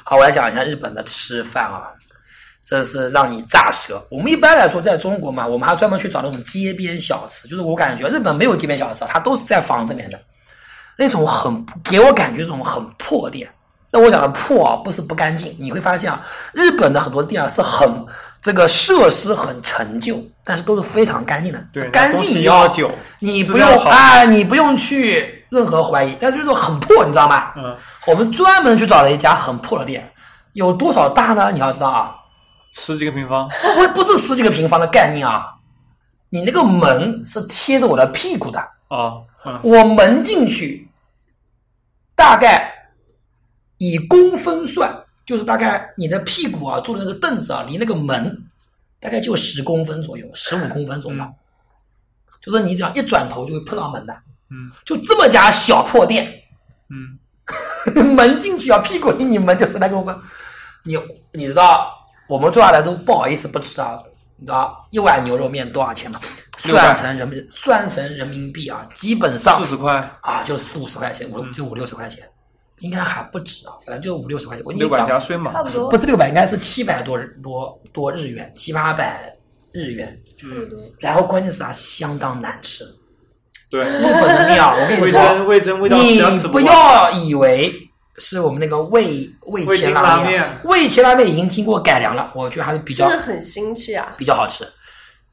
[0.06, 1.92] 好，我来讲一下日本的吃饭啊，
[2.66, 4.02] 真是让你炸舌。
[4.10, 10.18] 我们一般来说在中国嘛，我们还专门去找那种街边小吃，就是我感觉日本没有街边小吃，它都是在房子里面的，
[10.98, 13.50] 那种很给我感觉这种很破店。
[13.92, 17.94] 那我讲的破啊，不是不干净，你会发现啊，日本的很多店啊是很
[18.42, 27.52] 这个设施很陈旧，但是都是非常干净的，对，干净要久，你不用啊，你不用去任何怀疑，但是就是很破，你知道吗？
[27.58, 27.76] 嗯，
[28.08, 30.10] 我们专门去找了一家很破的店，
[30.54, 31.52] 有多少大呢？
[31.52, 32.16] 你要知道啊，
[32.74, 33.50] 十几个平方，
[33.94, 35.54] 不不是十几个平方的概念啊，
[36.30, 40.88] 你那个门是贴着我的屁股的，啊，嗯，我门进去，
[42.16, 42.72] 大概
[43.80, 44.90] 以公分算，
[45.30, 48.36] 就是大概你的屁股啊坐的那个凳子啊，离那个门
[49.00, 51.34] 大概就十公分左右，十五公分左右，嗯
[52.42, 54.14] 就是你只要一转头就会碰到门的，
[54.50, 56.34] 嗯就这么家小破店，
[56.90, 57.20] 嗯，
[58.16, 60.20] 门进去啊，屁股离你门就十来公分。
[60.84, 60.98] 你
[61.32, 61.94] 你知道
[62.28, 64.00] 我们坐下来都不好意思不吃啊？
[64.38, 66.20] 你知道一碗牛肉面多少钱吗
[66.64, 72.28] ？600算成人民算成人民币啊，基本上四十块，啊就四五十块钱，五就五六十块钱，
[72.80, 74.66] 应该还不止啊，反正就五六十块钱。
[74.66, 79.34] 我六百加税嘛差，不多不，是六百，应该是七百多多多日元，七八百
[79.74, 80.08] 日元。
[80.40, 80.80] 差不多。
[81.00, 82.86] 然后关键是它相当难吃，
[83.70, 87.74] 对，日本的面啊，我跟你 味说，增味增味道你不要以为
[88.18, 94.14] 是我们那个味味千拉拉面味千拉面已经经过改良了，我觉得还是比较是很新奇啊！
[94.18, 94.66] 比较好吃。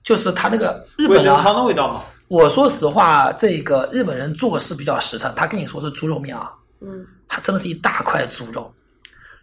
[0.05, 5.33] 就是它那个日本啊，汤的味道嘛，我说实话，这个日本人做事比较实诚。
[5.35, 8.73] 他跟你说是猪肉面啊，嗯，他真的是一大块猪肉。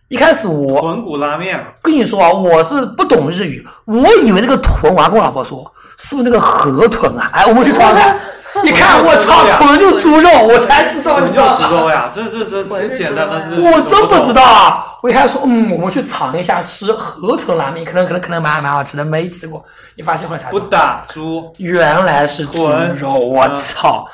[0.10, 5.66] 一开始我豚骨拉面，跟你说啊，我是不懂日语，我以为那个豚，我还跟我老婆说，
[5.98, 7.30] 是不是那个河豚啊？
[7.34, 8.16] 哎，我们去尝尝。
[8.64, 11.60] 你看，我操，豚就猪肉，我才知道，你知道？
[11.60, 14.86] 猪肉呀，这这这这简单的日语我真不知道啊！
[15.02, 19.66] 我一开始说，嗯，我们去尝一下吃河豚拉面，可能可能可能蛮蛮好吃的，没吃过。
[19.96, 24.08] 你发现后来才不打猪，原来是猪豚肉，我嗯操！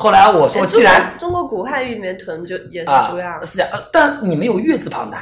[0.00, 5.16] 后来我说，哎既然中国古汉语里面豚就也是啊猪呀，是啊，呃但你没有月字旁的。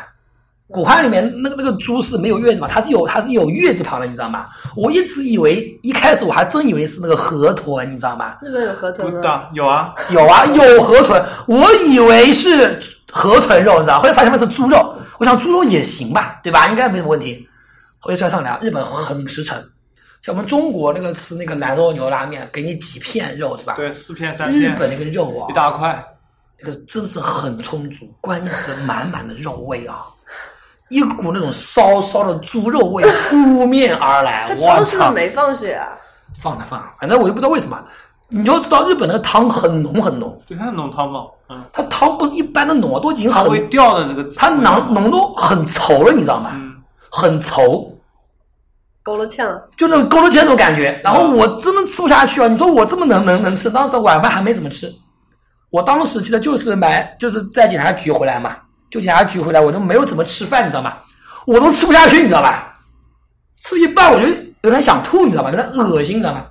[0.68, 4.46] 古汉里面那个那个猪是没有月字旁，它是有它是有月字旁的，你知道吗？
[4.76, 8.36] 我一直以为一开始我还真以为是那个河豚，你知道吗？
[8.40, 9.48] 日本有河豚吗？
[9.52, 12.78] 有啊，有啊，有河豚，我以为是
[13.10, 16.68] 河豚肉，你知道，后来发现那是猪肉，我想猪肉也行吧，对吧？
[16.68, 17.48] 应该没什么问题。
[17.98, 19.58] 后来算上来啊，日本很实诚，
[20.22, 23.74] 像我们中国那个吃那个兰州牛拉面，给你几片肉，是吧？
[23.74, 26.04] 对，四片三片，日本那个肉啊一，大块，
[26.60, 30.04] 那个真是很充足，关键是满满的肉味啊，
[30.88, 35.12] 一股那种烧烧的猪肉味扑面而来它，我猪是不是操！
[35.12, 35.88] 没放血啊？
[36.40, 37.82] 放了放了，反正我就不知道为什么。
[38.30, 46.50] 你就知道日本那个汤很浓很浓，对，它是浓汤嘛，嗯，它汤不是一般的浓啊，都已经很会掉的这个，它浓浓度很稠了，你知道吗？
[46.52, 46.74] 嗯，
[47.10, 47.90] 很稠，
[49.08, 51.00] 勾了芡了，就那种勾了芡那种感觉。
[51.02, 52.46] 然后我真的吃不下去啊！
[52.46, 54.92] 你说我这么能能能吃，当时晚饭还没怎么吃。
[55.70, 58.54] 我当时记得就是买，就是在警察局回来嘛，
[58.90, 60.98] 就警察局回来，我都没有怎么吃饭，你知道吗？
[61.46, 62.78] 我都吃不下去，你知道吧？
[63.62, 64.26] 吃一半我就
[64.60, 65.50] 有点想吐，你知道吧？
[65.50, 66.44] 有点恶心，你知道吗？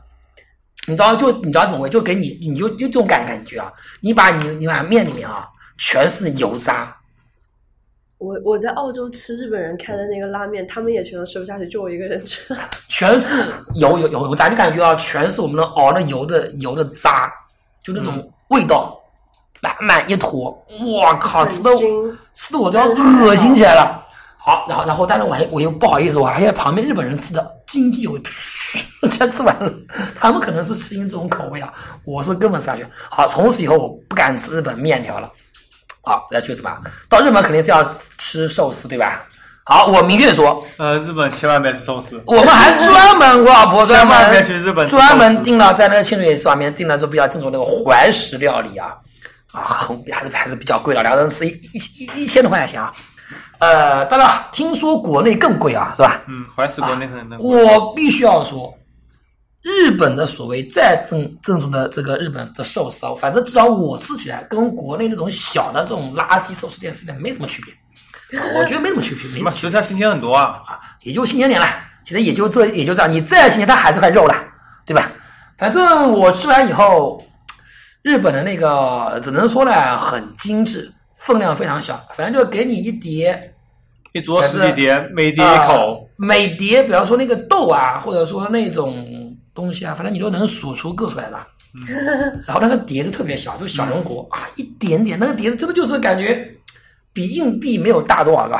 [0.87, 1.89] 你知道就你知道怎么回？
[1.89, 3.71] 就给你你就就这种感感觉啊！
[4.01, 5.45] 你把你你把面里面啊
[5.77, 6.95] 全是油渣，
[8.19, 12.55] 我我在澳洲吃日本人开的那个拉面，他们也全都吃不下去，就我一个人吃。
[12.89, 17.31] 全是油油油油渣，你感觉啊，全是我们的熬的油的油的渣，
[17.83, 18.99] 就那种味道，
[19.61, 20.49] 满满一坨，
[20.81, 21.69] 我靠，吃的
[22.33, 24.03] 吃的我都要恶心起来了。
[24.39, 28.21] 好，然后然后，但是我还我又不好意思，我还要旁边日本人吃的津津有味，
[29.11, 29.71] 全吃完了。
[30.19, 31.71] 他们可能是适应这种口味啊，
[32.03, 32.87] 我是根本吃不下去。
[33.09, 35.29] 好，从此以后我不敢吃日本面条了。
[36.07, 36.81] 好，那就是吧。
[37.09, 37.83] 到日本肯定是要
[38.17, 39.23] 吃寿司，对吧？
[39.63, 48.95] 好，我明确说，呃，日本千万别吃寿司，我们还专门，我老婆专门去日本吃专门订了在那个清水上面订了这比较正宗那个怀石料理啊，
[49.51, 52.93] 啊，很还是还是比较贵的，两个人吃一一一一千多块钱啊。
[53.59, 56.21] 呃，当然听说国内更贵啊，是吧？
[56.27, 58.73] 嗯，怀石国内可能更贵我必须要说，
[59.67, 71.67] 日本的所谓再正正宗的这个日本的寿司啊，反正至少我吃起来跟国内那种小的这种垃圾寿司店吃起来没什么区别，啊我觉得没什么区别，没什么食材新鲜很多啊，啊，也就新鲜点了。
[72.05, 74.33] 其实也就这也就这样，你再新鲜，它还是块肉了，
[74.85, 75.11] 对吧？
[75.57, 77.21] 反正我吃完以后，
[78.03, 83.53] 日本的那个只能说呢很精致，分量非常小，反正就给你一碟，
[84.13, 89.05] 一桌十几碟，每碟一啊口，每碟，比方说那个豆啊，或者说那种
[89.53, 91.37] 东西啊，反正你都能数出个出来的。
[92.47, 96.49] 然后那个碟子特别小，就小人国、啊，一点点，那个碟子真的就是感觉
[97.13, 98.57] 比硬币没有大多少个。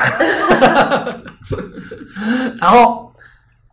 [2.60, 3.12] 然后，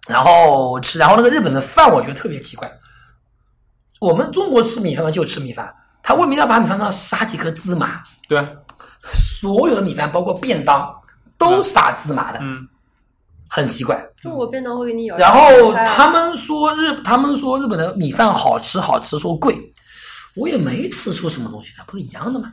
[0.08, 2.72] 然后吃，然后那个日本的饭我觉得特别奇怪。
[4.00, 8.02] 我们中国吃米饭嘛就吃米饭，他为什么要把米饭上撒几颗芝麻？
[8.28, 8.46] 对啊，
[9.14, 10.94] 所有的米饭，包括便当，
[11.38, 12.68] 都撒芝麻的，嗯，
[13.56, 14.06] 很奇怪。
[14.20, 15.16] 中国便当会给你舀。
[15.16, 19.58] 然后他们说日，他们说日本的米饭好吃，好吃说贵，
[20.36, 22.52] 我也没吃出什么东西来，不是一样的吗？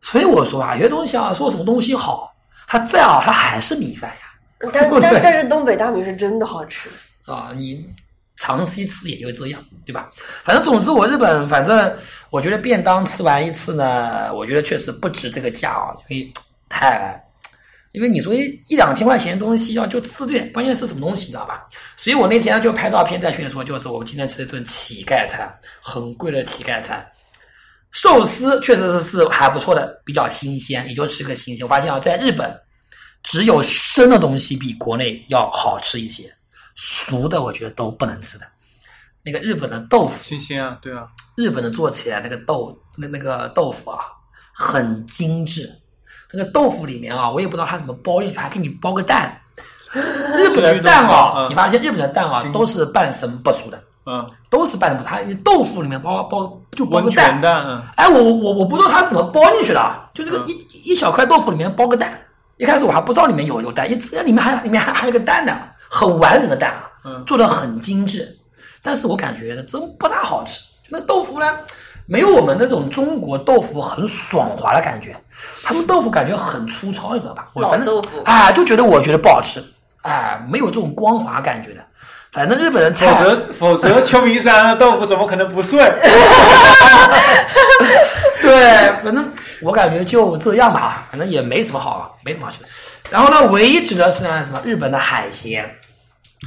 [0.00, 2.32] 所以我说啊，有些东西啊，说什么东西好，
[2.68, 4.70] 它再好，它还是米饭呀。
[4.72, 6.88] 但 但但是东北大米是真的好吃。
[7.26, 7.84] 啊，你
[8.36, 10.08] 长期吃也就这样，对吧？
[10.44, 11.96] 反正总之，我日本反正
[12.30, 16.32] 我觉得便当吃完一次呢，我觉得确实不值这个价啊，因为
[16.68, 17.20] 太，
[17.94, 21.64] 因为你说一一两千块钱的东西要就吃这点，关键是什么东西，你知道吧？
[21.96, 25.48] 所以我那天就拍照片在群里说，就是我们今天吃了一顿乞丐餐，
[25.80, 27.08] 很贵的乞丐餐。
[27.92, 31.64] 寿司确实是是还不错的，比较新鲜，也就吃个新鲜。
[31.64, 32.52] 我发现啊，在日本，
[33.22, 36.24] 只有生的东西比国内要好吃一些，
[36.74, 38.46] 熟的我觉得都不能吃的。
[39.22, 44.00] 那个日本的豆腐，新鲜啊，对啊，日本的做起来那个豆那那个豆腐啊，
[44.52, 45.70] 很精致。
[46.36, 49.40] 那个豆腐里面啊，我也不知道它怎么包进去，还给你包个蛋。
[49.94, 55.08] 日本的蛋啊，嗯你发现日本的蛋啊都是半生不熟的，嗯，都是半生不熟。
[55.08, 62.18] 它豆腐里面包包就包个蛋，蛋，嗯，哎，我我我不知道它怎么包进去的，啊，就那个嗯一、一小块豆腐里面包个蛋。
[62.56, 65.56] 一开始我还不知道里面有有蛋，一吃里面还里面还还有个蛋呢，
[65.88, 68.36] 很完整的蛋啊，嗯做的很精致。
[68.82, 71.46] 但是我感觉真不大好吃，就那豆腐呢，
[72.06, 75.16] 没有我们那种中国豆腐很爽滑的感觉，
[75.62, 77.48] 他们豆腐感觉很粗糙，你知道吧？
[77.54, 79.62] 我老反正豆腐啊，就觉得我觉得不好吃，
[80.02, 81.80] 哎，没有这种光滑感觉的。
[82.32, 85.80] 反正日本人否菜则否则秋名山的豆腐怎么可能不碎？
[88.42, 92.68] 对，反正我感觉就这样吧，反正也没什么好，没什么好吃的。
[93.08, 94.60] 然后呢，唯一值得吃的是什么？
[94.64, 95.64] 日本的海鲜。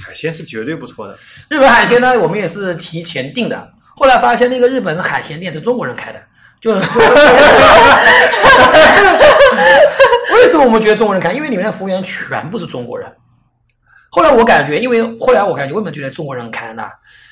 [0.06, 1.18] 海鲜是绝对不错的，
[1.50, 6.20] 日本海鲜呢，我们也是提前订的，后来发现那个日本的海鲜店是中国人开的，
[6.62, 6.72] 就
[10.36, 11.32] 为什么我们觉得中国人开？
[11.34, 13.12] 因为里面的服务员全部是中国人。
[14.10, 16.84] 后来我感觉，因为后来我感觉为什么觉得中国人开呢？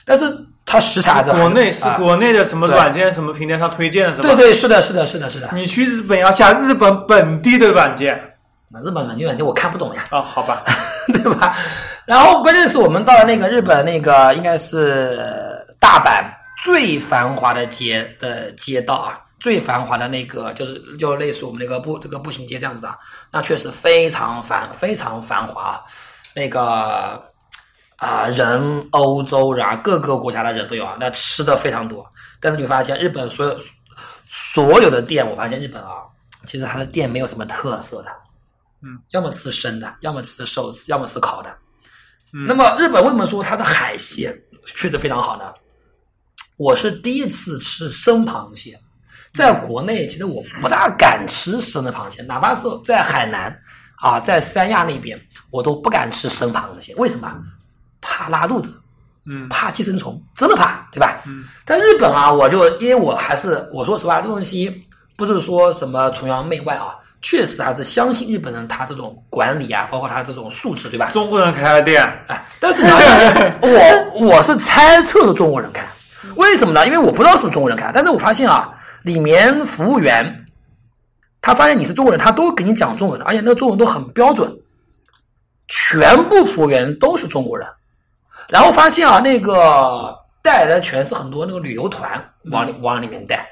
[0.06, 0.26] 但是
[0.66, 4.30] 它食材还是国内是啊国内的什么软件、什么平台上推荐的，是吧？
[4.30, 5.50] 对对，是的，是的，是的，是的。
[5.54, 8.16] 你去日本要下日本本地的软件
[8.84, 10.04] 日本软件软件我看不懂呀。
[10.10, 10.64] 啊，好吧？
[11.14, 11.56] 对吧？
[12.06, 15.20] 然后关键是我们到了那个日本那个应该是
[15.80, 16.24] 大阪
[16.64, 22.98] 最繁华的街的街道啊，最繁华的那个就是就类似我们那个步这个步行街这样子的，
[23.32, 25.84] 那确实非常繁非常繁华啊，
[26.36, 27.22] 那个
[27.98, 32.06] 啊、人欧洲人啊各个国家的人都有啊，那吃的非常多。
[32.40, 33.58] 但是你发现日本所有
[34.28, 36.04] 所有的店，我发现日本啊，
[36.46, 38.12] 其实它的店没有什么特色的。
[38.82, 41.50] 嗯要么吃生的，要么吃寿司，要么吃烤的。
[42.34, 44.32] 嗯那么日本为什么说它的海鲜
[44.66, 45.54] 确实非常好呢？
[46.58, 48.80] 我是第一次吃生螃蟹，
[49.34, 53.54] 在国内其实我不大敢吃生的螃蟹，哪怕是在海南，
[53.98, 55.20] 啊，在三亚那边
[55.52, 57.32] 我都不敢吃生螃蟹，为什么？
[58.00, 58.80] 怕拉肚子，
[59.26, 61.22] 嗯怕寄生虫，真的怕，对吧？
[61.26, 61.44] 嗯。
[61.66, 64.86] 但日本啊，我就因为我还是我说实话，这东西
[65.18, 71.08] 不是说什么崇洋媚外啊，确实还是相信日本人他这种管理啊，包括他这种素质，对吧？
[71.08, 75.84] 中国人开的店，哎，但是你要想， 我我是猜测的中国人开，
[76.36, 76.86] 为什么呢？
[76.86, 78.74] 因为我不知道是不是中国人开，但是我发现啊，
[79.04, 80.46] 里面服务员
[81.42, 84.52] 他发现你是中国人，他都给你讲中文的，而且那个中文都很标准，
[85.68, 87.68] 全部服务员都是中国人，
[88.50, 92.12] 然后发现啊，那个带来的全是很多那个旅游团
[92.52, 93.48] 往里往里面带，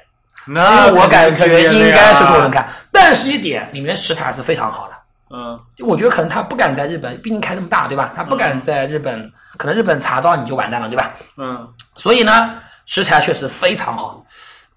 [0.46, 2.60] 那我感觉应该是中国人开。
[2.60, 4.94] 开，但是一点里面食材是非常好的。
[5.36, 8.12] 嗯我觉得可能他不敢在日本，毕竟开这么大，对吧？
[8.14, 11.14] 他不敢在日本，可能日本查到你就完蛋了，对吧？
[11.36, 12.54] 嗯，所以呢，
[12.86, 14.24] 食材确实非常好。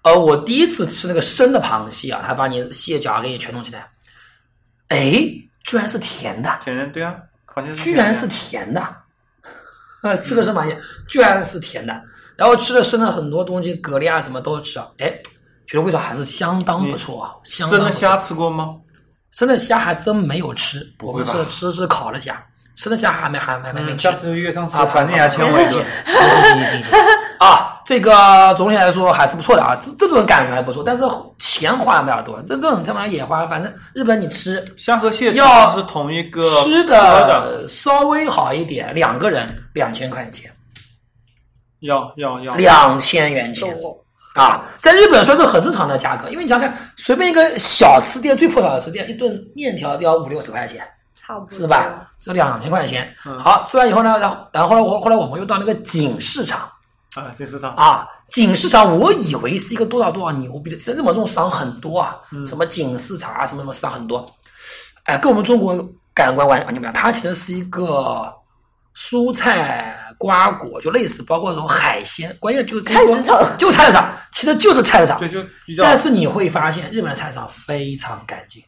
[0.02, 3.86] 呃，我第一次吃那个生的螃蟹啊，他把你蟹脚给你全弄起来，
[4.88, 5.12] 哎，
[5.64, 7.14] 居然是甜的，甜的对啊，
[7.54, 8.80] 螃蟹居然是甜的。
[10.02, 12.00] 呃， 吃的生螃蟹居然是甜的，
[12.36, 15.10] 然后吃的生的很多东西，蛤蜊啊什么都吃啊，哎，
[15.66, 18.76] 觉得味道还是相当不错啊，相当错生的虾吃过吗？
[19.32, 22.42] 生的虾还真没有吃，我们不会吃吃的是烤的虾，
[22.78, 24.08] 生的虾还没还还没没吃。
[24.08, 25.84] 下次约上吃啊，饭，你还欠我一顿。
[26.06, 26.92] 行行行行行。
[27.40, 31.02] 啊，这个总体来说还是不错的啊，这这顿感觉还不错，但是
[31.40, 40.50] 钱花的比较多，这顿他妈也花，反正日本你吃虾和蟹要是同一个吃的，稍微好一点，两个人两千块钱，
[41.80, 43.74] 要要要，两千元钱。
[44.34, 50.84] 啊，在日本算是很正常的价格，因为你想想看，随便一个小吃店，最破小的吃店，一顿面条都要五六十块钱。
[51.28, 52.10] 差不多是吧？
[52.18, 53.14] 这两千块钱。
[53.26, 56.60] 嗯好，吃完以后呢，然后然后我后来我们又到那个锦市场
[57.14, 64.24] 啊，这市场啊，锦市场我以为是一个多少多少牛逼的，其实日本这种市场很多啊，嗯什么锦市场啊，什么什么市场很多。
[65.04, 65.76] 哎，跟我们中国
[66.14, 68.32] 感官完完全不一样，它其实是一个
[68.96, 75.28] 蔬菜瓜果，就类似，包括这种海鲜，关键就是菜市场就菜市场，其实就是菜市场对，。
[75.28, 78.62] 就比较，但是你会发现，日本的菜市场非常干净，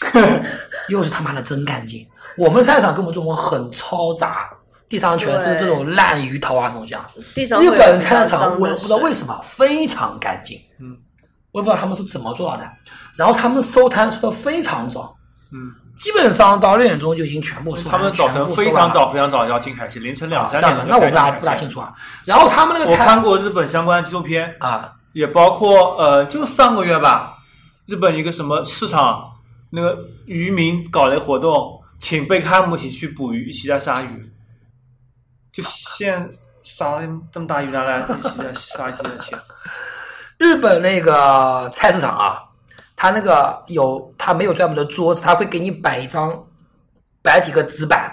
[0.88, 2.06] 又是他妈的真干净。
[2.36, 4.48] 我们菜市场跟我们中国很嘈杂，
[4.88, 7.06] 地上全是这种烂鱼头啊什么东西啊。
[7.34, 10.96] 地上日本菜市场我也不知道为什么非常干净，嗯，
[11.52, 12.68] 我也不知道他们是怎么做到的。
[13.16, 15.16] 然后他们收摊收的非常早，
[15.50, 21.94] 嗯，基本上到六点钟就已经全部收完，他们早晨非常早非常早要进海鲜，凌晨两啊，三点钟那我不大不大清楚啊。
[22.26, 27.38] 然后他们那个菜我看过日本相关的纪录片，啊，也包括呃，就上个月吧，
[27.86, 29.24] 日本一个什么市场，
[29.76, 34.22] 那个渔民搞了活动，请贝克汉姆一起去捕鱼，一起在杀鱼，
[35.52, 36.26] 就现
[36.62, 39.36] 杀了这么大鱼拿来一起在杀，一起在切。
[40.38, 42.42] 日本那个菜市场啊，
[42.96, 46.42] 他那个有他没有专门的桌子，他会给你摆一张，
[47.20, 48.10] 摆几个纸板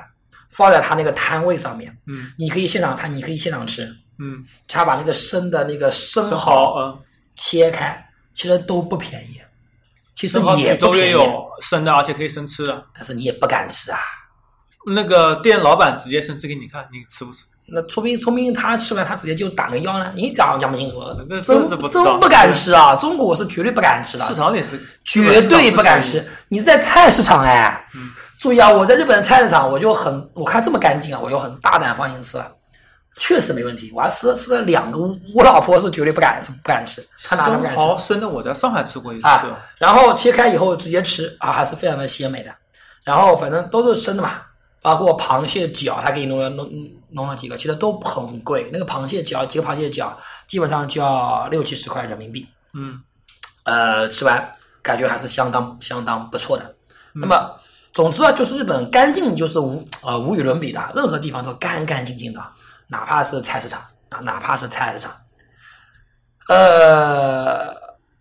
[0.49, 2.29] 放在他那个摊位上面，嗯。
[2.37, 3.87] 你可以现场摊，你可以现场吃。
[4.19, 6.99] 嗯，他把那个生的那个生生蚝蚝嗯，
[7.37, 9.41] 切开，其实都不便宜，
[10.15, 12.83] 其实生蚝也不便宜，都也有生的，而且可以生吃的。
[12.93, 13.99] 但是你也不敢吃啊。
[14.85, 17.45] 那个店老板直接生吃给你看，你吃不吃？
[17.65, 22.93] 那说明说明他吃完他直接就打个腰呢，你讲讲不清楚那，真真是不真不敢吃啊！
[22.97, 26.27] 中国是绝对不敢吃的，市场里是绝对不敢吃。
[26.49, 28.69] 你是在菜市场哎，嗯注意啊！
[28.69, 32.51] 我在日本菜市场，我就很我看这么干净啊，我就很大胆放心吃了，
[33.19, 33.91] 确实没问题。
[33.95, 34.99] 我还吃了吃了两个，
[35.33, 39.27] 我老婆是绝对不敢是不敢吃，她哪能不生敢吃蚝生的，我在上海吃过一次。
[39.27, 39.45] 啊？
[39.77, 42.53] 然后切开以后直接吃啊，还是非常的鲜美的。
[43.03, 44.41] 然后反正都是生的嘛，
[44.81, 46.69] 包括螃蟹脚，他给你弄了弄
[47.09, 48.69] 弄了几个，其实都很贵。
[48.71, 52.47] 那个螃蟹脚几个螃蟹脚基本上就要六七十块人民币。
[52.73, 53.01] 嗯
[53.65, 54.51] 呃，吃完
[54.81, 56.75] 感觉还是相当相当不错的。
[57.13, 57.51] 那么，
[57.93, 62.41] 总之啊，就是日本干净就是无呃无与伦比的，任何地方都干干净净的，
[62.93, 65.11] 哪怕是菜市场啊，哪怕是菜市场。
[66.47, 67.73] 呃，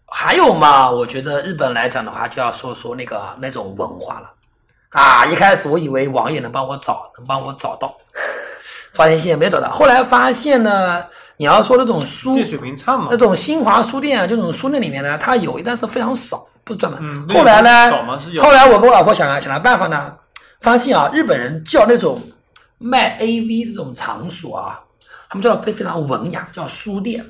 [0.07, 4.31] 还有嘛，我觉得日本来讲的话，就要说说那个那种文化了
[4.91, 5.27] 啊。
[5.27, 7.95] 一开始我以为网页能帮我找，能帮我找到，
[8.95, 9.70] 发现现在没找到。
[9.70, 11.05] 后来发现呢，
[11.37, 13.16] 你要说那种书水平差嘛那。
[13.18, 16.99] 种新华书店啊，这种书店里面呢，它有一，但是非常少，不专门。
[17.03, 17.91] 嗯后来呢
[18.41, 20.14] 后来我跟我老婆想了想了办法呢，
[20.61, 22.23] 发现啊，日本人叫那种
[22.83, 24.80] 卖 AV 这种场所啊，
[25.28, 27.24] 他们叫非非常文雅，叫书店。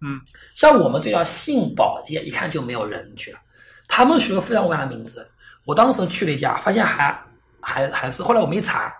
[0.00, 0.20] 嗯，
[0.54, 3.38] 像我们这叫性保健，一看就没有人去了。
[3.86, 5.26] 他们取个非常文雅的名字。
[5.64, 7.16] 我当时去了一家，发现还
[7.60, 8.92] 还还是后来我没查，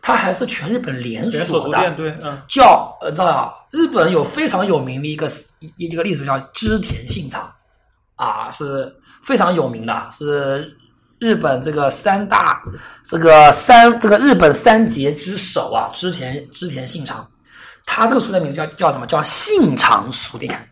[0.00, 1.64] 它还是全日本连连锁的。
[1.66, 3.54] 锁书店对，嗯叫呃，知道吧？
[3.70, 5.28] 日本有非常有名的一个
[5.58, 7.52] 一一个例子叫织田信长，
[8.14, 8.90] 啊，是
[9.22, 10.74] 非常有名的，是
[11.18, 12.62] 日本这个三大
[13.02, 17.26] 这个三这个日本三杰之首啊，织田织田信长，
[17.84, 19.06] 他这个书店名字叫叫什么？
[19.06, 20.68] 叫信长书店！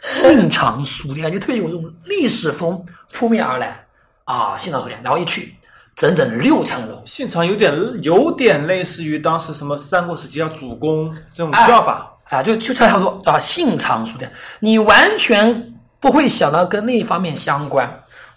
[0.00, 3.84] 信长书店，感觉特别有这种历史风扑面而来
[4.24, 4.56] 啊！
[4.56, 5.54] 信长书店，然后一去，
[5.96, 14.30] 整整六层楼，信长有点有点类似于当时什么三国时期叫主公这种哎叫法，啊，就就差不多啊，信长书店，
[14.60, 17.90] 你完全不会想到跟那一方面相关。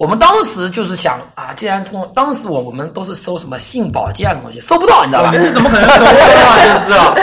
[0.03, 5.31] 我们当时就是想啊，既然这种，当时我我们都是搜什么性保健的东西，搜不到，你知道吧？
[5.31, 6.57] 这怎么可能是书店啊？
[6.59, 7.15] 真是啊，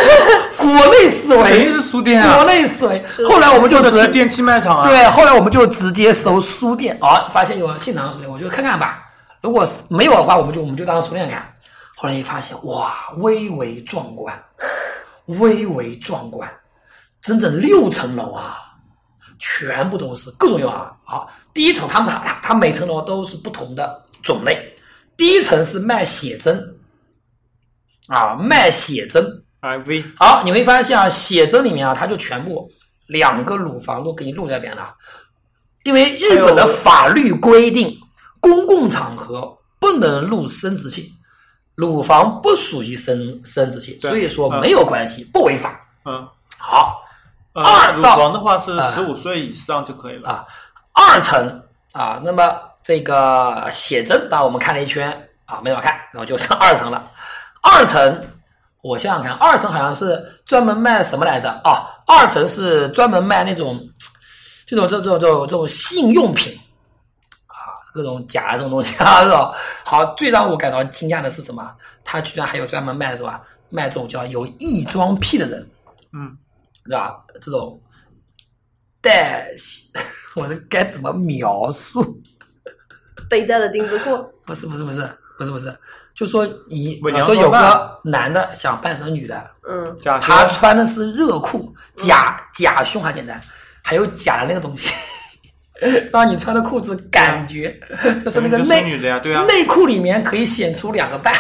[0.57, 3.05] 国内思维，肯定是书店啊国啊，内思维。
[3.28, 4.89] 后来我们就直或者去电器卖场啊。
[4.89, 9.03] 对，后来我们就直接搜书店，啊，发现有信长书店，我就看看吧。
[9.43, 11.47] 如果没有的话，我们就我们就当书店看。
[11.97, 14.35] 后来一发现，哇，蔚为壮观，
[15.26, 16.49] 蔚为壮观，
[17.20, 18.57] 整整六层楼啊，
[19.41, 20.93] 全部都是各种用啊。
[21.05, 24.72] 好，第一层他们它它每层楼都是不同的种类，
[25.16, 26.76] 第一层是卖写真，
[28.07, 29.24] 啊，卖写真
[29.62, 32.70] ，，IV 好，你会发现啊，写真里面啊，它就全部
[33.07, 34.95] 两个乳房都给你露在边了，
[35.84, 37.97] 因为日本的法律规定，
[38.38, 41.11] 公共场合不能露生殖器，
[41.74, 44.61] 乳房不属于生生殖器，所以说嗯。
[44.61, 45.80] 没有关系，不违法。
[46.05, 46.26] 嗯，
[46.59, 47.03] 好，
[47.53, 50.30] 二到房的话是啊十五岁以上就可以了。
[50.30, 50.46] 啊，
[50.92, 55.11] 二层啊，那么这个写真，啊我们看了一圈
[55.46, 57.11] 啊，没法看，然后就剩二层了。
[57.62, 58.20] 二层，
[58.82, 61.51] 我想想看，二层好像是专门卖什么来着？
[61.64, 63.78] 啊，二层是专门卖那种
[64.66, 66.59] 这种这种这种这种性用品
[67.46, 69.53] 啊，各种假的这种东西啊， 这种。
[69.84, 71.70] 好，最让我感到惊讶的是什么？
[72.05, 73.38] 他居然还有专门卖的什么？
[73.68, 75.70] 卖这种叫有异装癖的人。
[76.12, 76.36] 嗯，
[76.91, 77.24] 是吧？
[77.41, 77.80] 这种
[79.01, 79.49] 带，
[80.34, 82.20] 我这该怎么描述？
[83.28, 85.72] 背带的丁字裤， 不是不是不是不是不是，
[86.14, 93.41] 就说你比方说有个男的想扮成女的，嗯，他穿的是热裤，假假胸还简单，
[93.82, 94.93] 还有假的那个东西，
[96.12, 97.78] 让你穿的裤子感觉
[98.24, 101.32] 就是那个内女的呀，对啊，内裤里面可以显出两个半，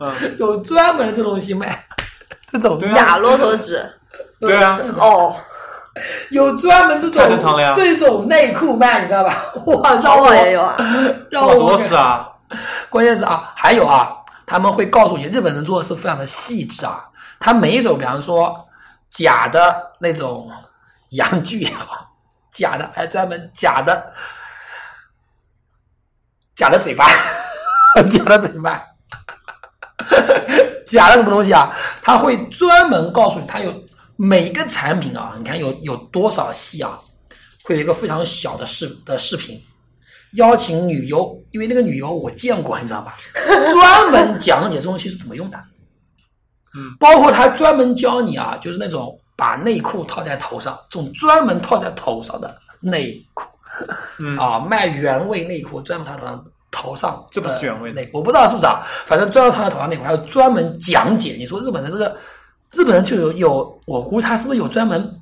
[0.00, 1.86] 嗯，有专门这东西卖，
[2.48, 3.84] 这种假骆驼纸，
[4.48, 5.36] 对啊，哦，
[6.30, 7.72] 有专门这种正常了呀。
[7.76, 9.34] 这种内裤卖，你知道吧？
[9.66, 10.76] 哇，让我也有啊，
[11.30, 12.28] 让我好多是啊，
[12.90, 14.12] 关键是啊，还有啊，
[14.46, 17.04] 他们会告诉你，日本人做的是非常的细致啊。
[17.40, 18.66] 他每一种，比方说
[19.10, 20.50] 假的那种
[21.10, 22.08] 洋具也好，
[22.52, 24.12] 假的还专门假的
[26.56, 27.06] 假的嘴巴，
[28.08, 28.82] 假的嘴巴，
[30.86, 31.70] 假的什么东西啊？
[32.02, 33.72] 他会专门告诉你，他有
[34.16, 36.98] 每一个产品啊，你看有有多少戏啊，
[37.64, 39.60] 会有一个非常小的视的视频。
[40.34, 43.14] 邀请女优，因为那个女优我见过，你知道吧？
[43.36, 45.56] 专门讲解这东西是怎么用的。
[46.76, 53.46] 嗯，包括他专门教你啊，就是那种把内裤套在头上，这种专门套在头上的内裤
[54.18, 57.24] 嗯，啊，卖原味内裤，专门套上头上。
[57.30, 58.84] 这不是原味的内裤，我不知道是不是啊？
[59.06, 61.36] 反正专门套在头上内裤，还有专门讲解。
[61.38, 62.16] 你说日本的这个，
[62.74, 65.20] 日本人就有有，我估计他是不是有专门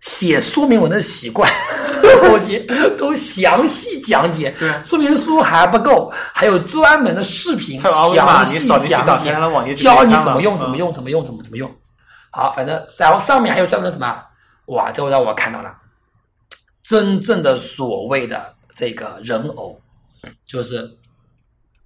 [0.00, 1.50] 写说明文的习惯？
[1.82, 2.58] 所 有东西
[2.98, 4.54] 都详细讲解。
[4.58, 9.32] 对啊说明书还不够，还有专门的视频详细讲解
[9.74, 11.70] 教你怎么用，嗯怎么用，怎么用，怎么怎么用。
[12.30, 14.22] 好，反正然后上面还有专门的什么？
[14.66, 15.74] 哇，这让我看到了
[16.82, 19.80] 真正的所谓的这个人偶，
[20.46, 20.90] 就是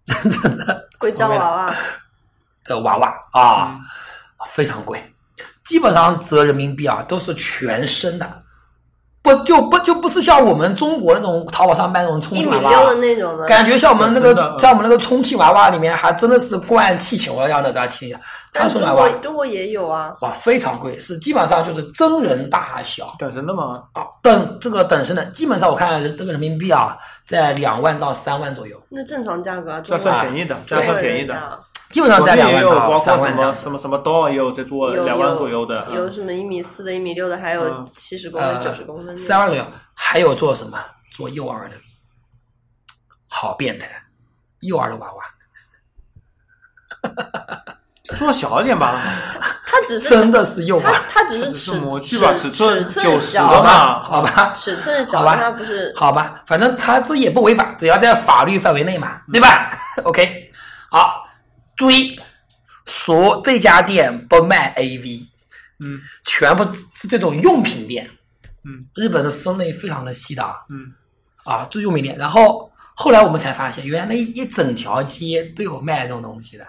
[0.06, 1.74] 真正的硅胶娃娃，
[2.64, 3.80] 的娃娃啊，嗯
[4.50, 5.02] 非常贵，
[5.66, 8.26] 基本上折人民币啊都是全身的，
[9.22, 13.44] 不就不就不是像我们中国那种淘宝上卖那种充气娃娃的那种吗？
[13.46, 18.12] 感觉像我们那个像我们那个充气娃娃里面还真的是灌气球一样的这样气，
[18.52, 26.96] 它但中充娃娃国中国也有啊，哇非常贵，是基本上就是真人大小等身的嘛，啊，等这个等身的，基本上我看这个人民币啊
[27.26, 31.34] 在两万到三万左右，那正常价格啊，这算便宜的，这算便宜的。
[31.90, 33.56] 基本上在两万到括什三万这样么。
[33.56, 39.18] 什么什么 doll 也有在做有两万左右的，有什么一米四的、一米六的，还有嗯七十公分、呃九十公分的。
[39.18, 39.64] 三万左右，
[39.94, 40.78] 还有做什么？
[41.10, 41.74] 做幼儿的，
[43.26, 43.88] 好变态，
[44.60, 45.24] 幼儿的娃娃，
[48.16, 49.02] 做小一点吧，
[49.66, 59.70] 它只是真的是幼它儿，它只是只是尺模具吧，尺尺寸小的嘛，好吧，尺寸小，好吧它不是好吧，反正它这也不违法，只要在法律范围内嘛，对吧？
[60.04, 60.52] OK，
[60.88, 61.17] 好，
[61.78, 62.20] 注意，
[62.84, 65.26] 说这家店不卖 AV，
[65.78, 66.64] 嗯全部
[66.94, 68.10] 是这种用品店。
[68.64, 70.92] 嗯日本的分类非常的细的啊，嗯
[71.44, 72.18] 啊，就用品店。
[72.18, 76.66] 然后后来我们才发现，原来那一整条街都有卖这种东西的。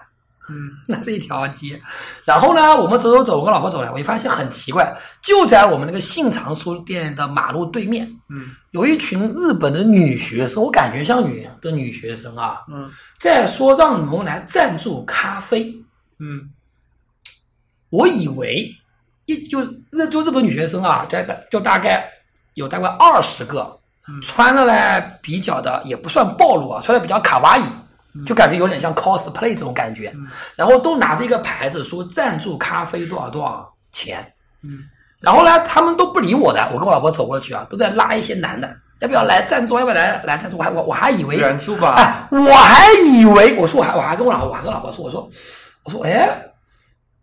[0.50, 1.80] 嗯， 那是一条街，
[2.24, 4.92] 然后呢，我们走走走，我跟老婆走了，我就发现很奇怪，
[5.22, 8.48] 就在我们那个信长书店的马路对面，嗯。
[8.72, 12.88] 有一群日本的女学生，我感觉像女的女学生啊，嗯。
[13.18, 15.74] 在说让我们来赞助咖啡。
[16.18, 16.50] 嗯。
[17.88, 18.72] 我以为
[19.26, 22.08] 一就日就日本女学生啊，在就大概
[22.54, 23.78] 有大概二十个，
[24.08, 24.20] 嗯。
[24.22, 27.62] 穿的呢比较的也不算暴露啊，穿的比较卡哇伊，
[28.26, 34.26] 就感觉有点像 cosplay 这种感觉，嗯然后都拿着一个牌子说赞助咖啡多少多少钱，
[34.62, 34.80] 嗯
[35.20, 38.68] 然后呢他们都不理我的，我跟我老婆走过去啊，都在拉一些男的，
[39.00, 45.28] 要不要来赞助，要不要来来赞助，我还我我还以为援助吧，哎，我还以为我说我还我还跟我老我还跟老婆说，我说
[45.84, 46.28] 我说哎，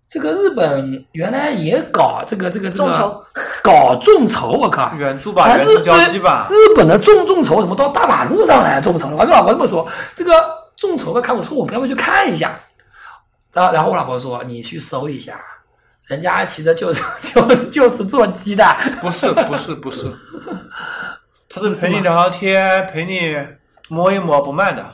[0.09, 3.23] 这个日本原来也搞这个这个这个众筹
[3.61, 4.93] 搞众筹，我靠！
[4.95, 9.15] 援助吧，啊日援助交际吧日，本的众众筹怎么到大马路上来众筹了？
[9.15, 9.85] 我跟老婆这么说，
[10.15, 10.31] 这个
[10.77, 12.57] 众筹的看我说我们要不要去看一下？
[13.51, 15.39] 然后然后我老婆说你去搜一下，
[16.05, 17.01] 人家其实就是
[17.33, 18.63] 就就是做鸡的，
[19.01, 20.13] 不是不是不是，
[21.49, 23.35] 他是陪你聊聊天，陪你
[23.89, 24.85] 摸一摸，不卖的。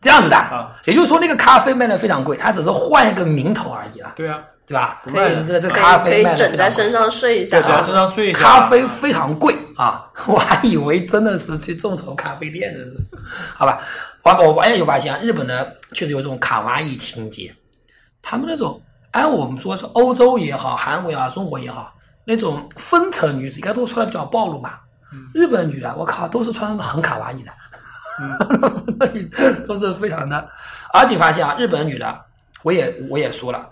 [0.00, 0.36] 这样子的。
[0.36, 4.40] 啊，也就是说，那个咖啡卖的非常贵，它只是换一个名头而已了，对啊，
[4.72, 5.00] 对吧？
[5.04, 12.96] 不是这个这咖啡卖的以枕在身上睡一下对，只要身上睡一下，咖啡非常贵啊， 我还以为真的是去众筹咖啡店的是，
[13.54, 13.80] 好吧？
[14.22, 17.54] 我我我也有发现啊，日本呢确实有这种卡哇伊情节，
[18.22, 21.92] 他们那种按我们说是欧洲也好，韩国也好，中国也好，
[22.24, 24.78] 那种风尘女子应该都穿的比较暴露嘛。
[25.34, 27.52] 日本女的，我靠，都是穿的很卡哇伊的，
[29.68, 30.48] 都是非常的。
[30.94, 32.18] 而你发现啊，日本女的，
[32.62, 33.68] 我也我也说了，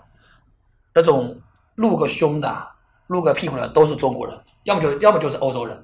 [0.93, 1.39] 那种
[1.75, 2.67] 露个胸的、
[3.07, 5.83] 露个屁股的都是中国人，要么就要么就是欧洲人。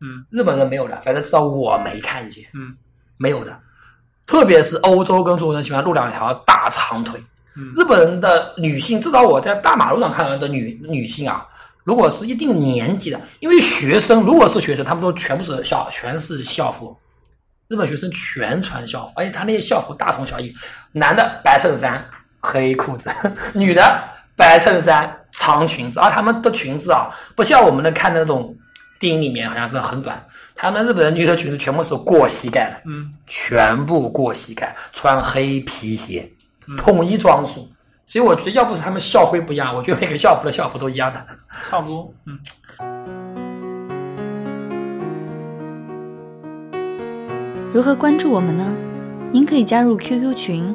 [0.00, 2.76] 嗯，日本人没有的，反正至少我没看见，嗯
[3.16, 3.58] 没有的。
[4.26, 7.20] 特别是欧洲跟中国人喜欢露两条大长腿。
[7.56, 11.44] 嗯日本人的女性，至少我在大马路上看到的女女性啊，
[11.82, 16.96] 如果是一定年纪的，因为学生如果是学生，他们都全部是校全是校服。
[17.66, 20.54] 日本学生全穿校服，而且他那些校服大同小异，
[20.92, 22.08] 男的白衬衫、
[22.40, 23.10] 黑裤子，
[23.54, 24.02] 女的
[24.36, 28.54] 白衬衫、长裙子，而他们的裙子啊，不像我们的看的那种
[28.98, 30.22] 电影里面好像是很短，
[30.54, 36.28] 他们日本人女的裙子全部是过膝盖的，嗯全部过膝盖，穿黑皮鞋，
[36.76, 37.68] 统一装束。
[38.06, 41.26] 所以我觉得，要不是他们校徽不一样，我觉得每个校服的校服都一样的。
[41.68, 42.38] 差不多，嗯。
[47.70, 48.64] 如何关注我们呢？
[49.30, 50.74] 您可以加入 QQ 群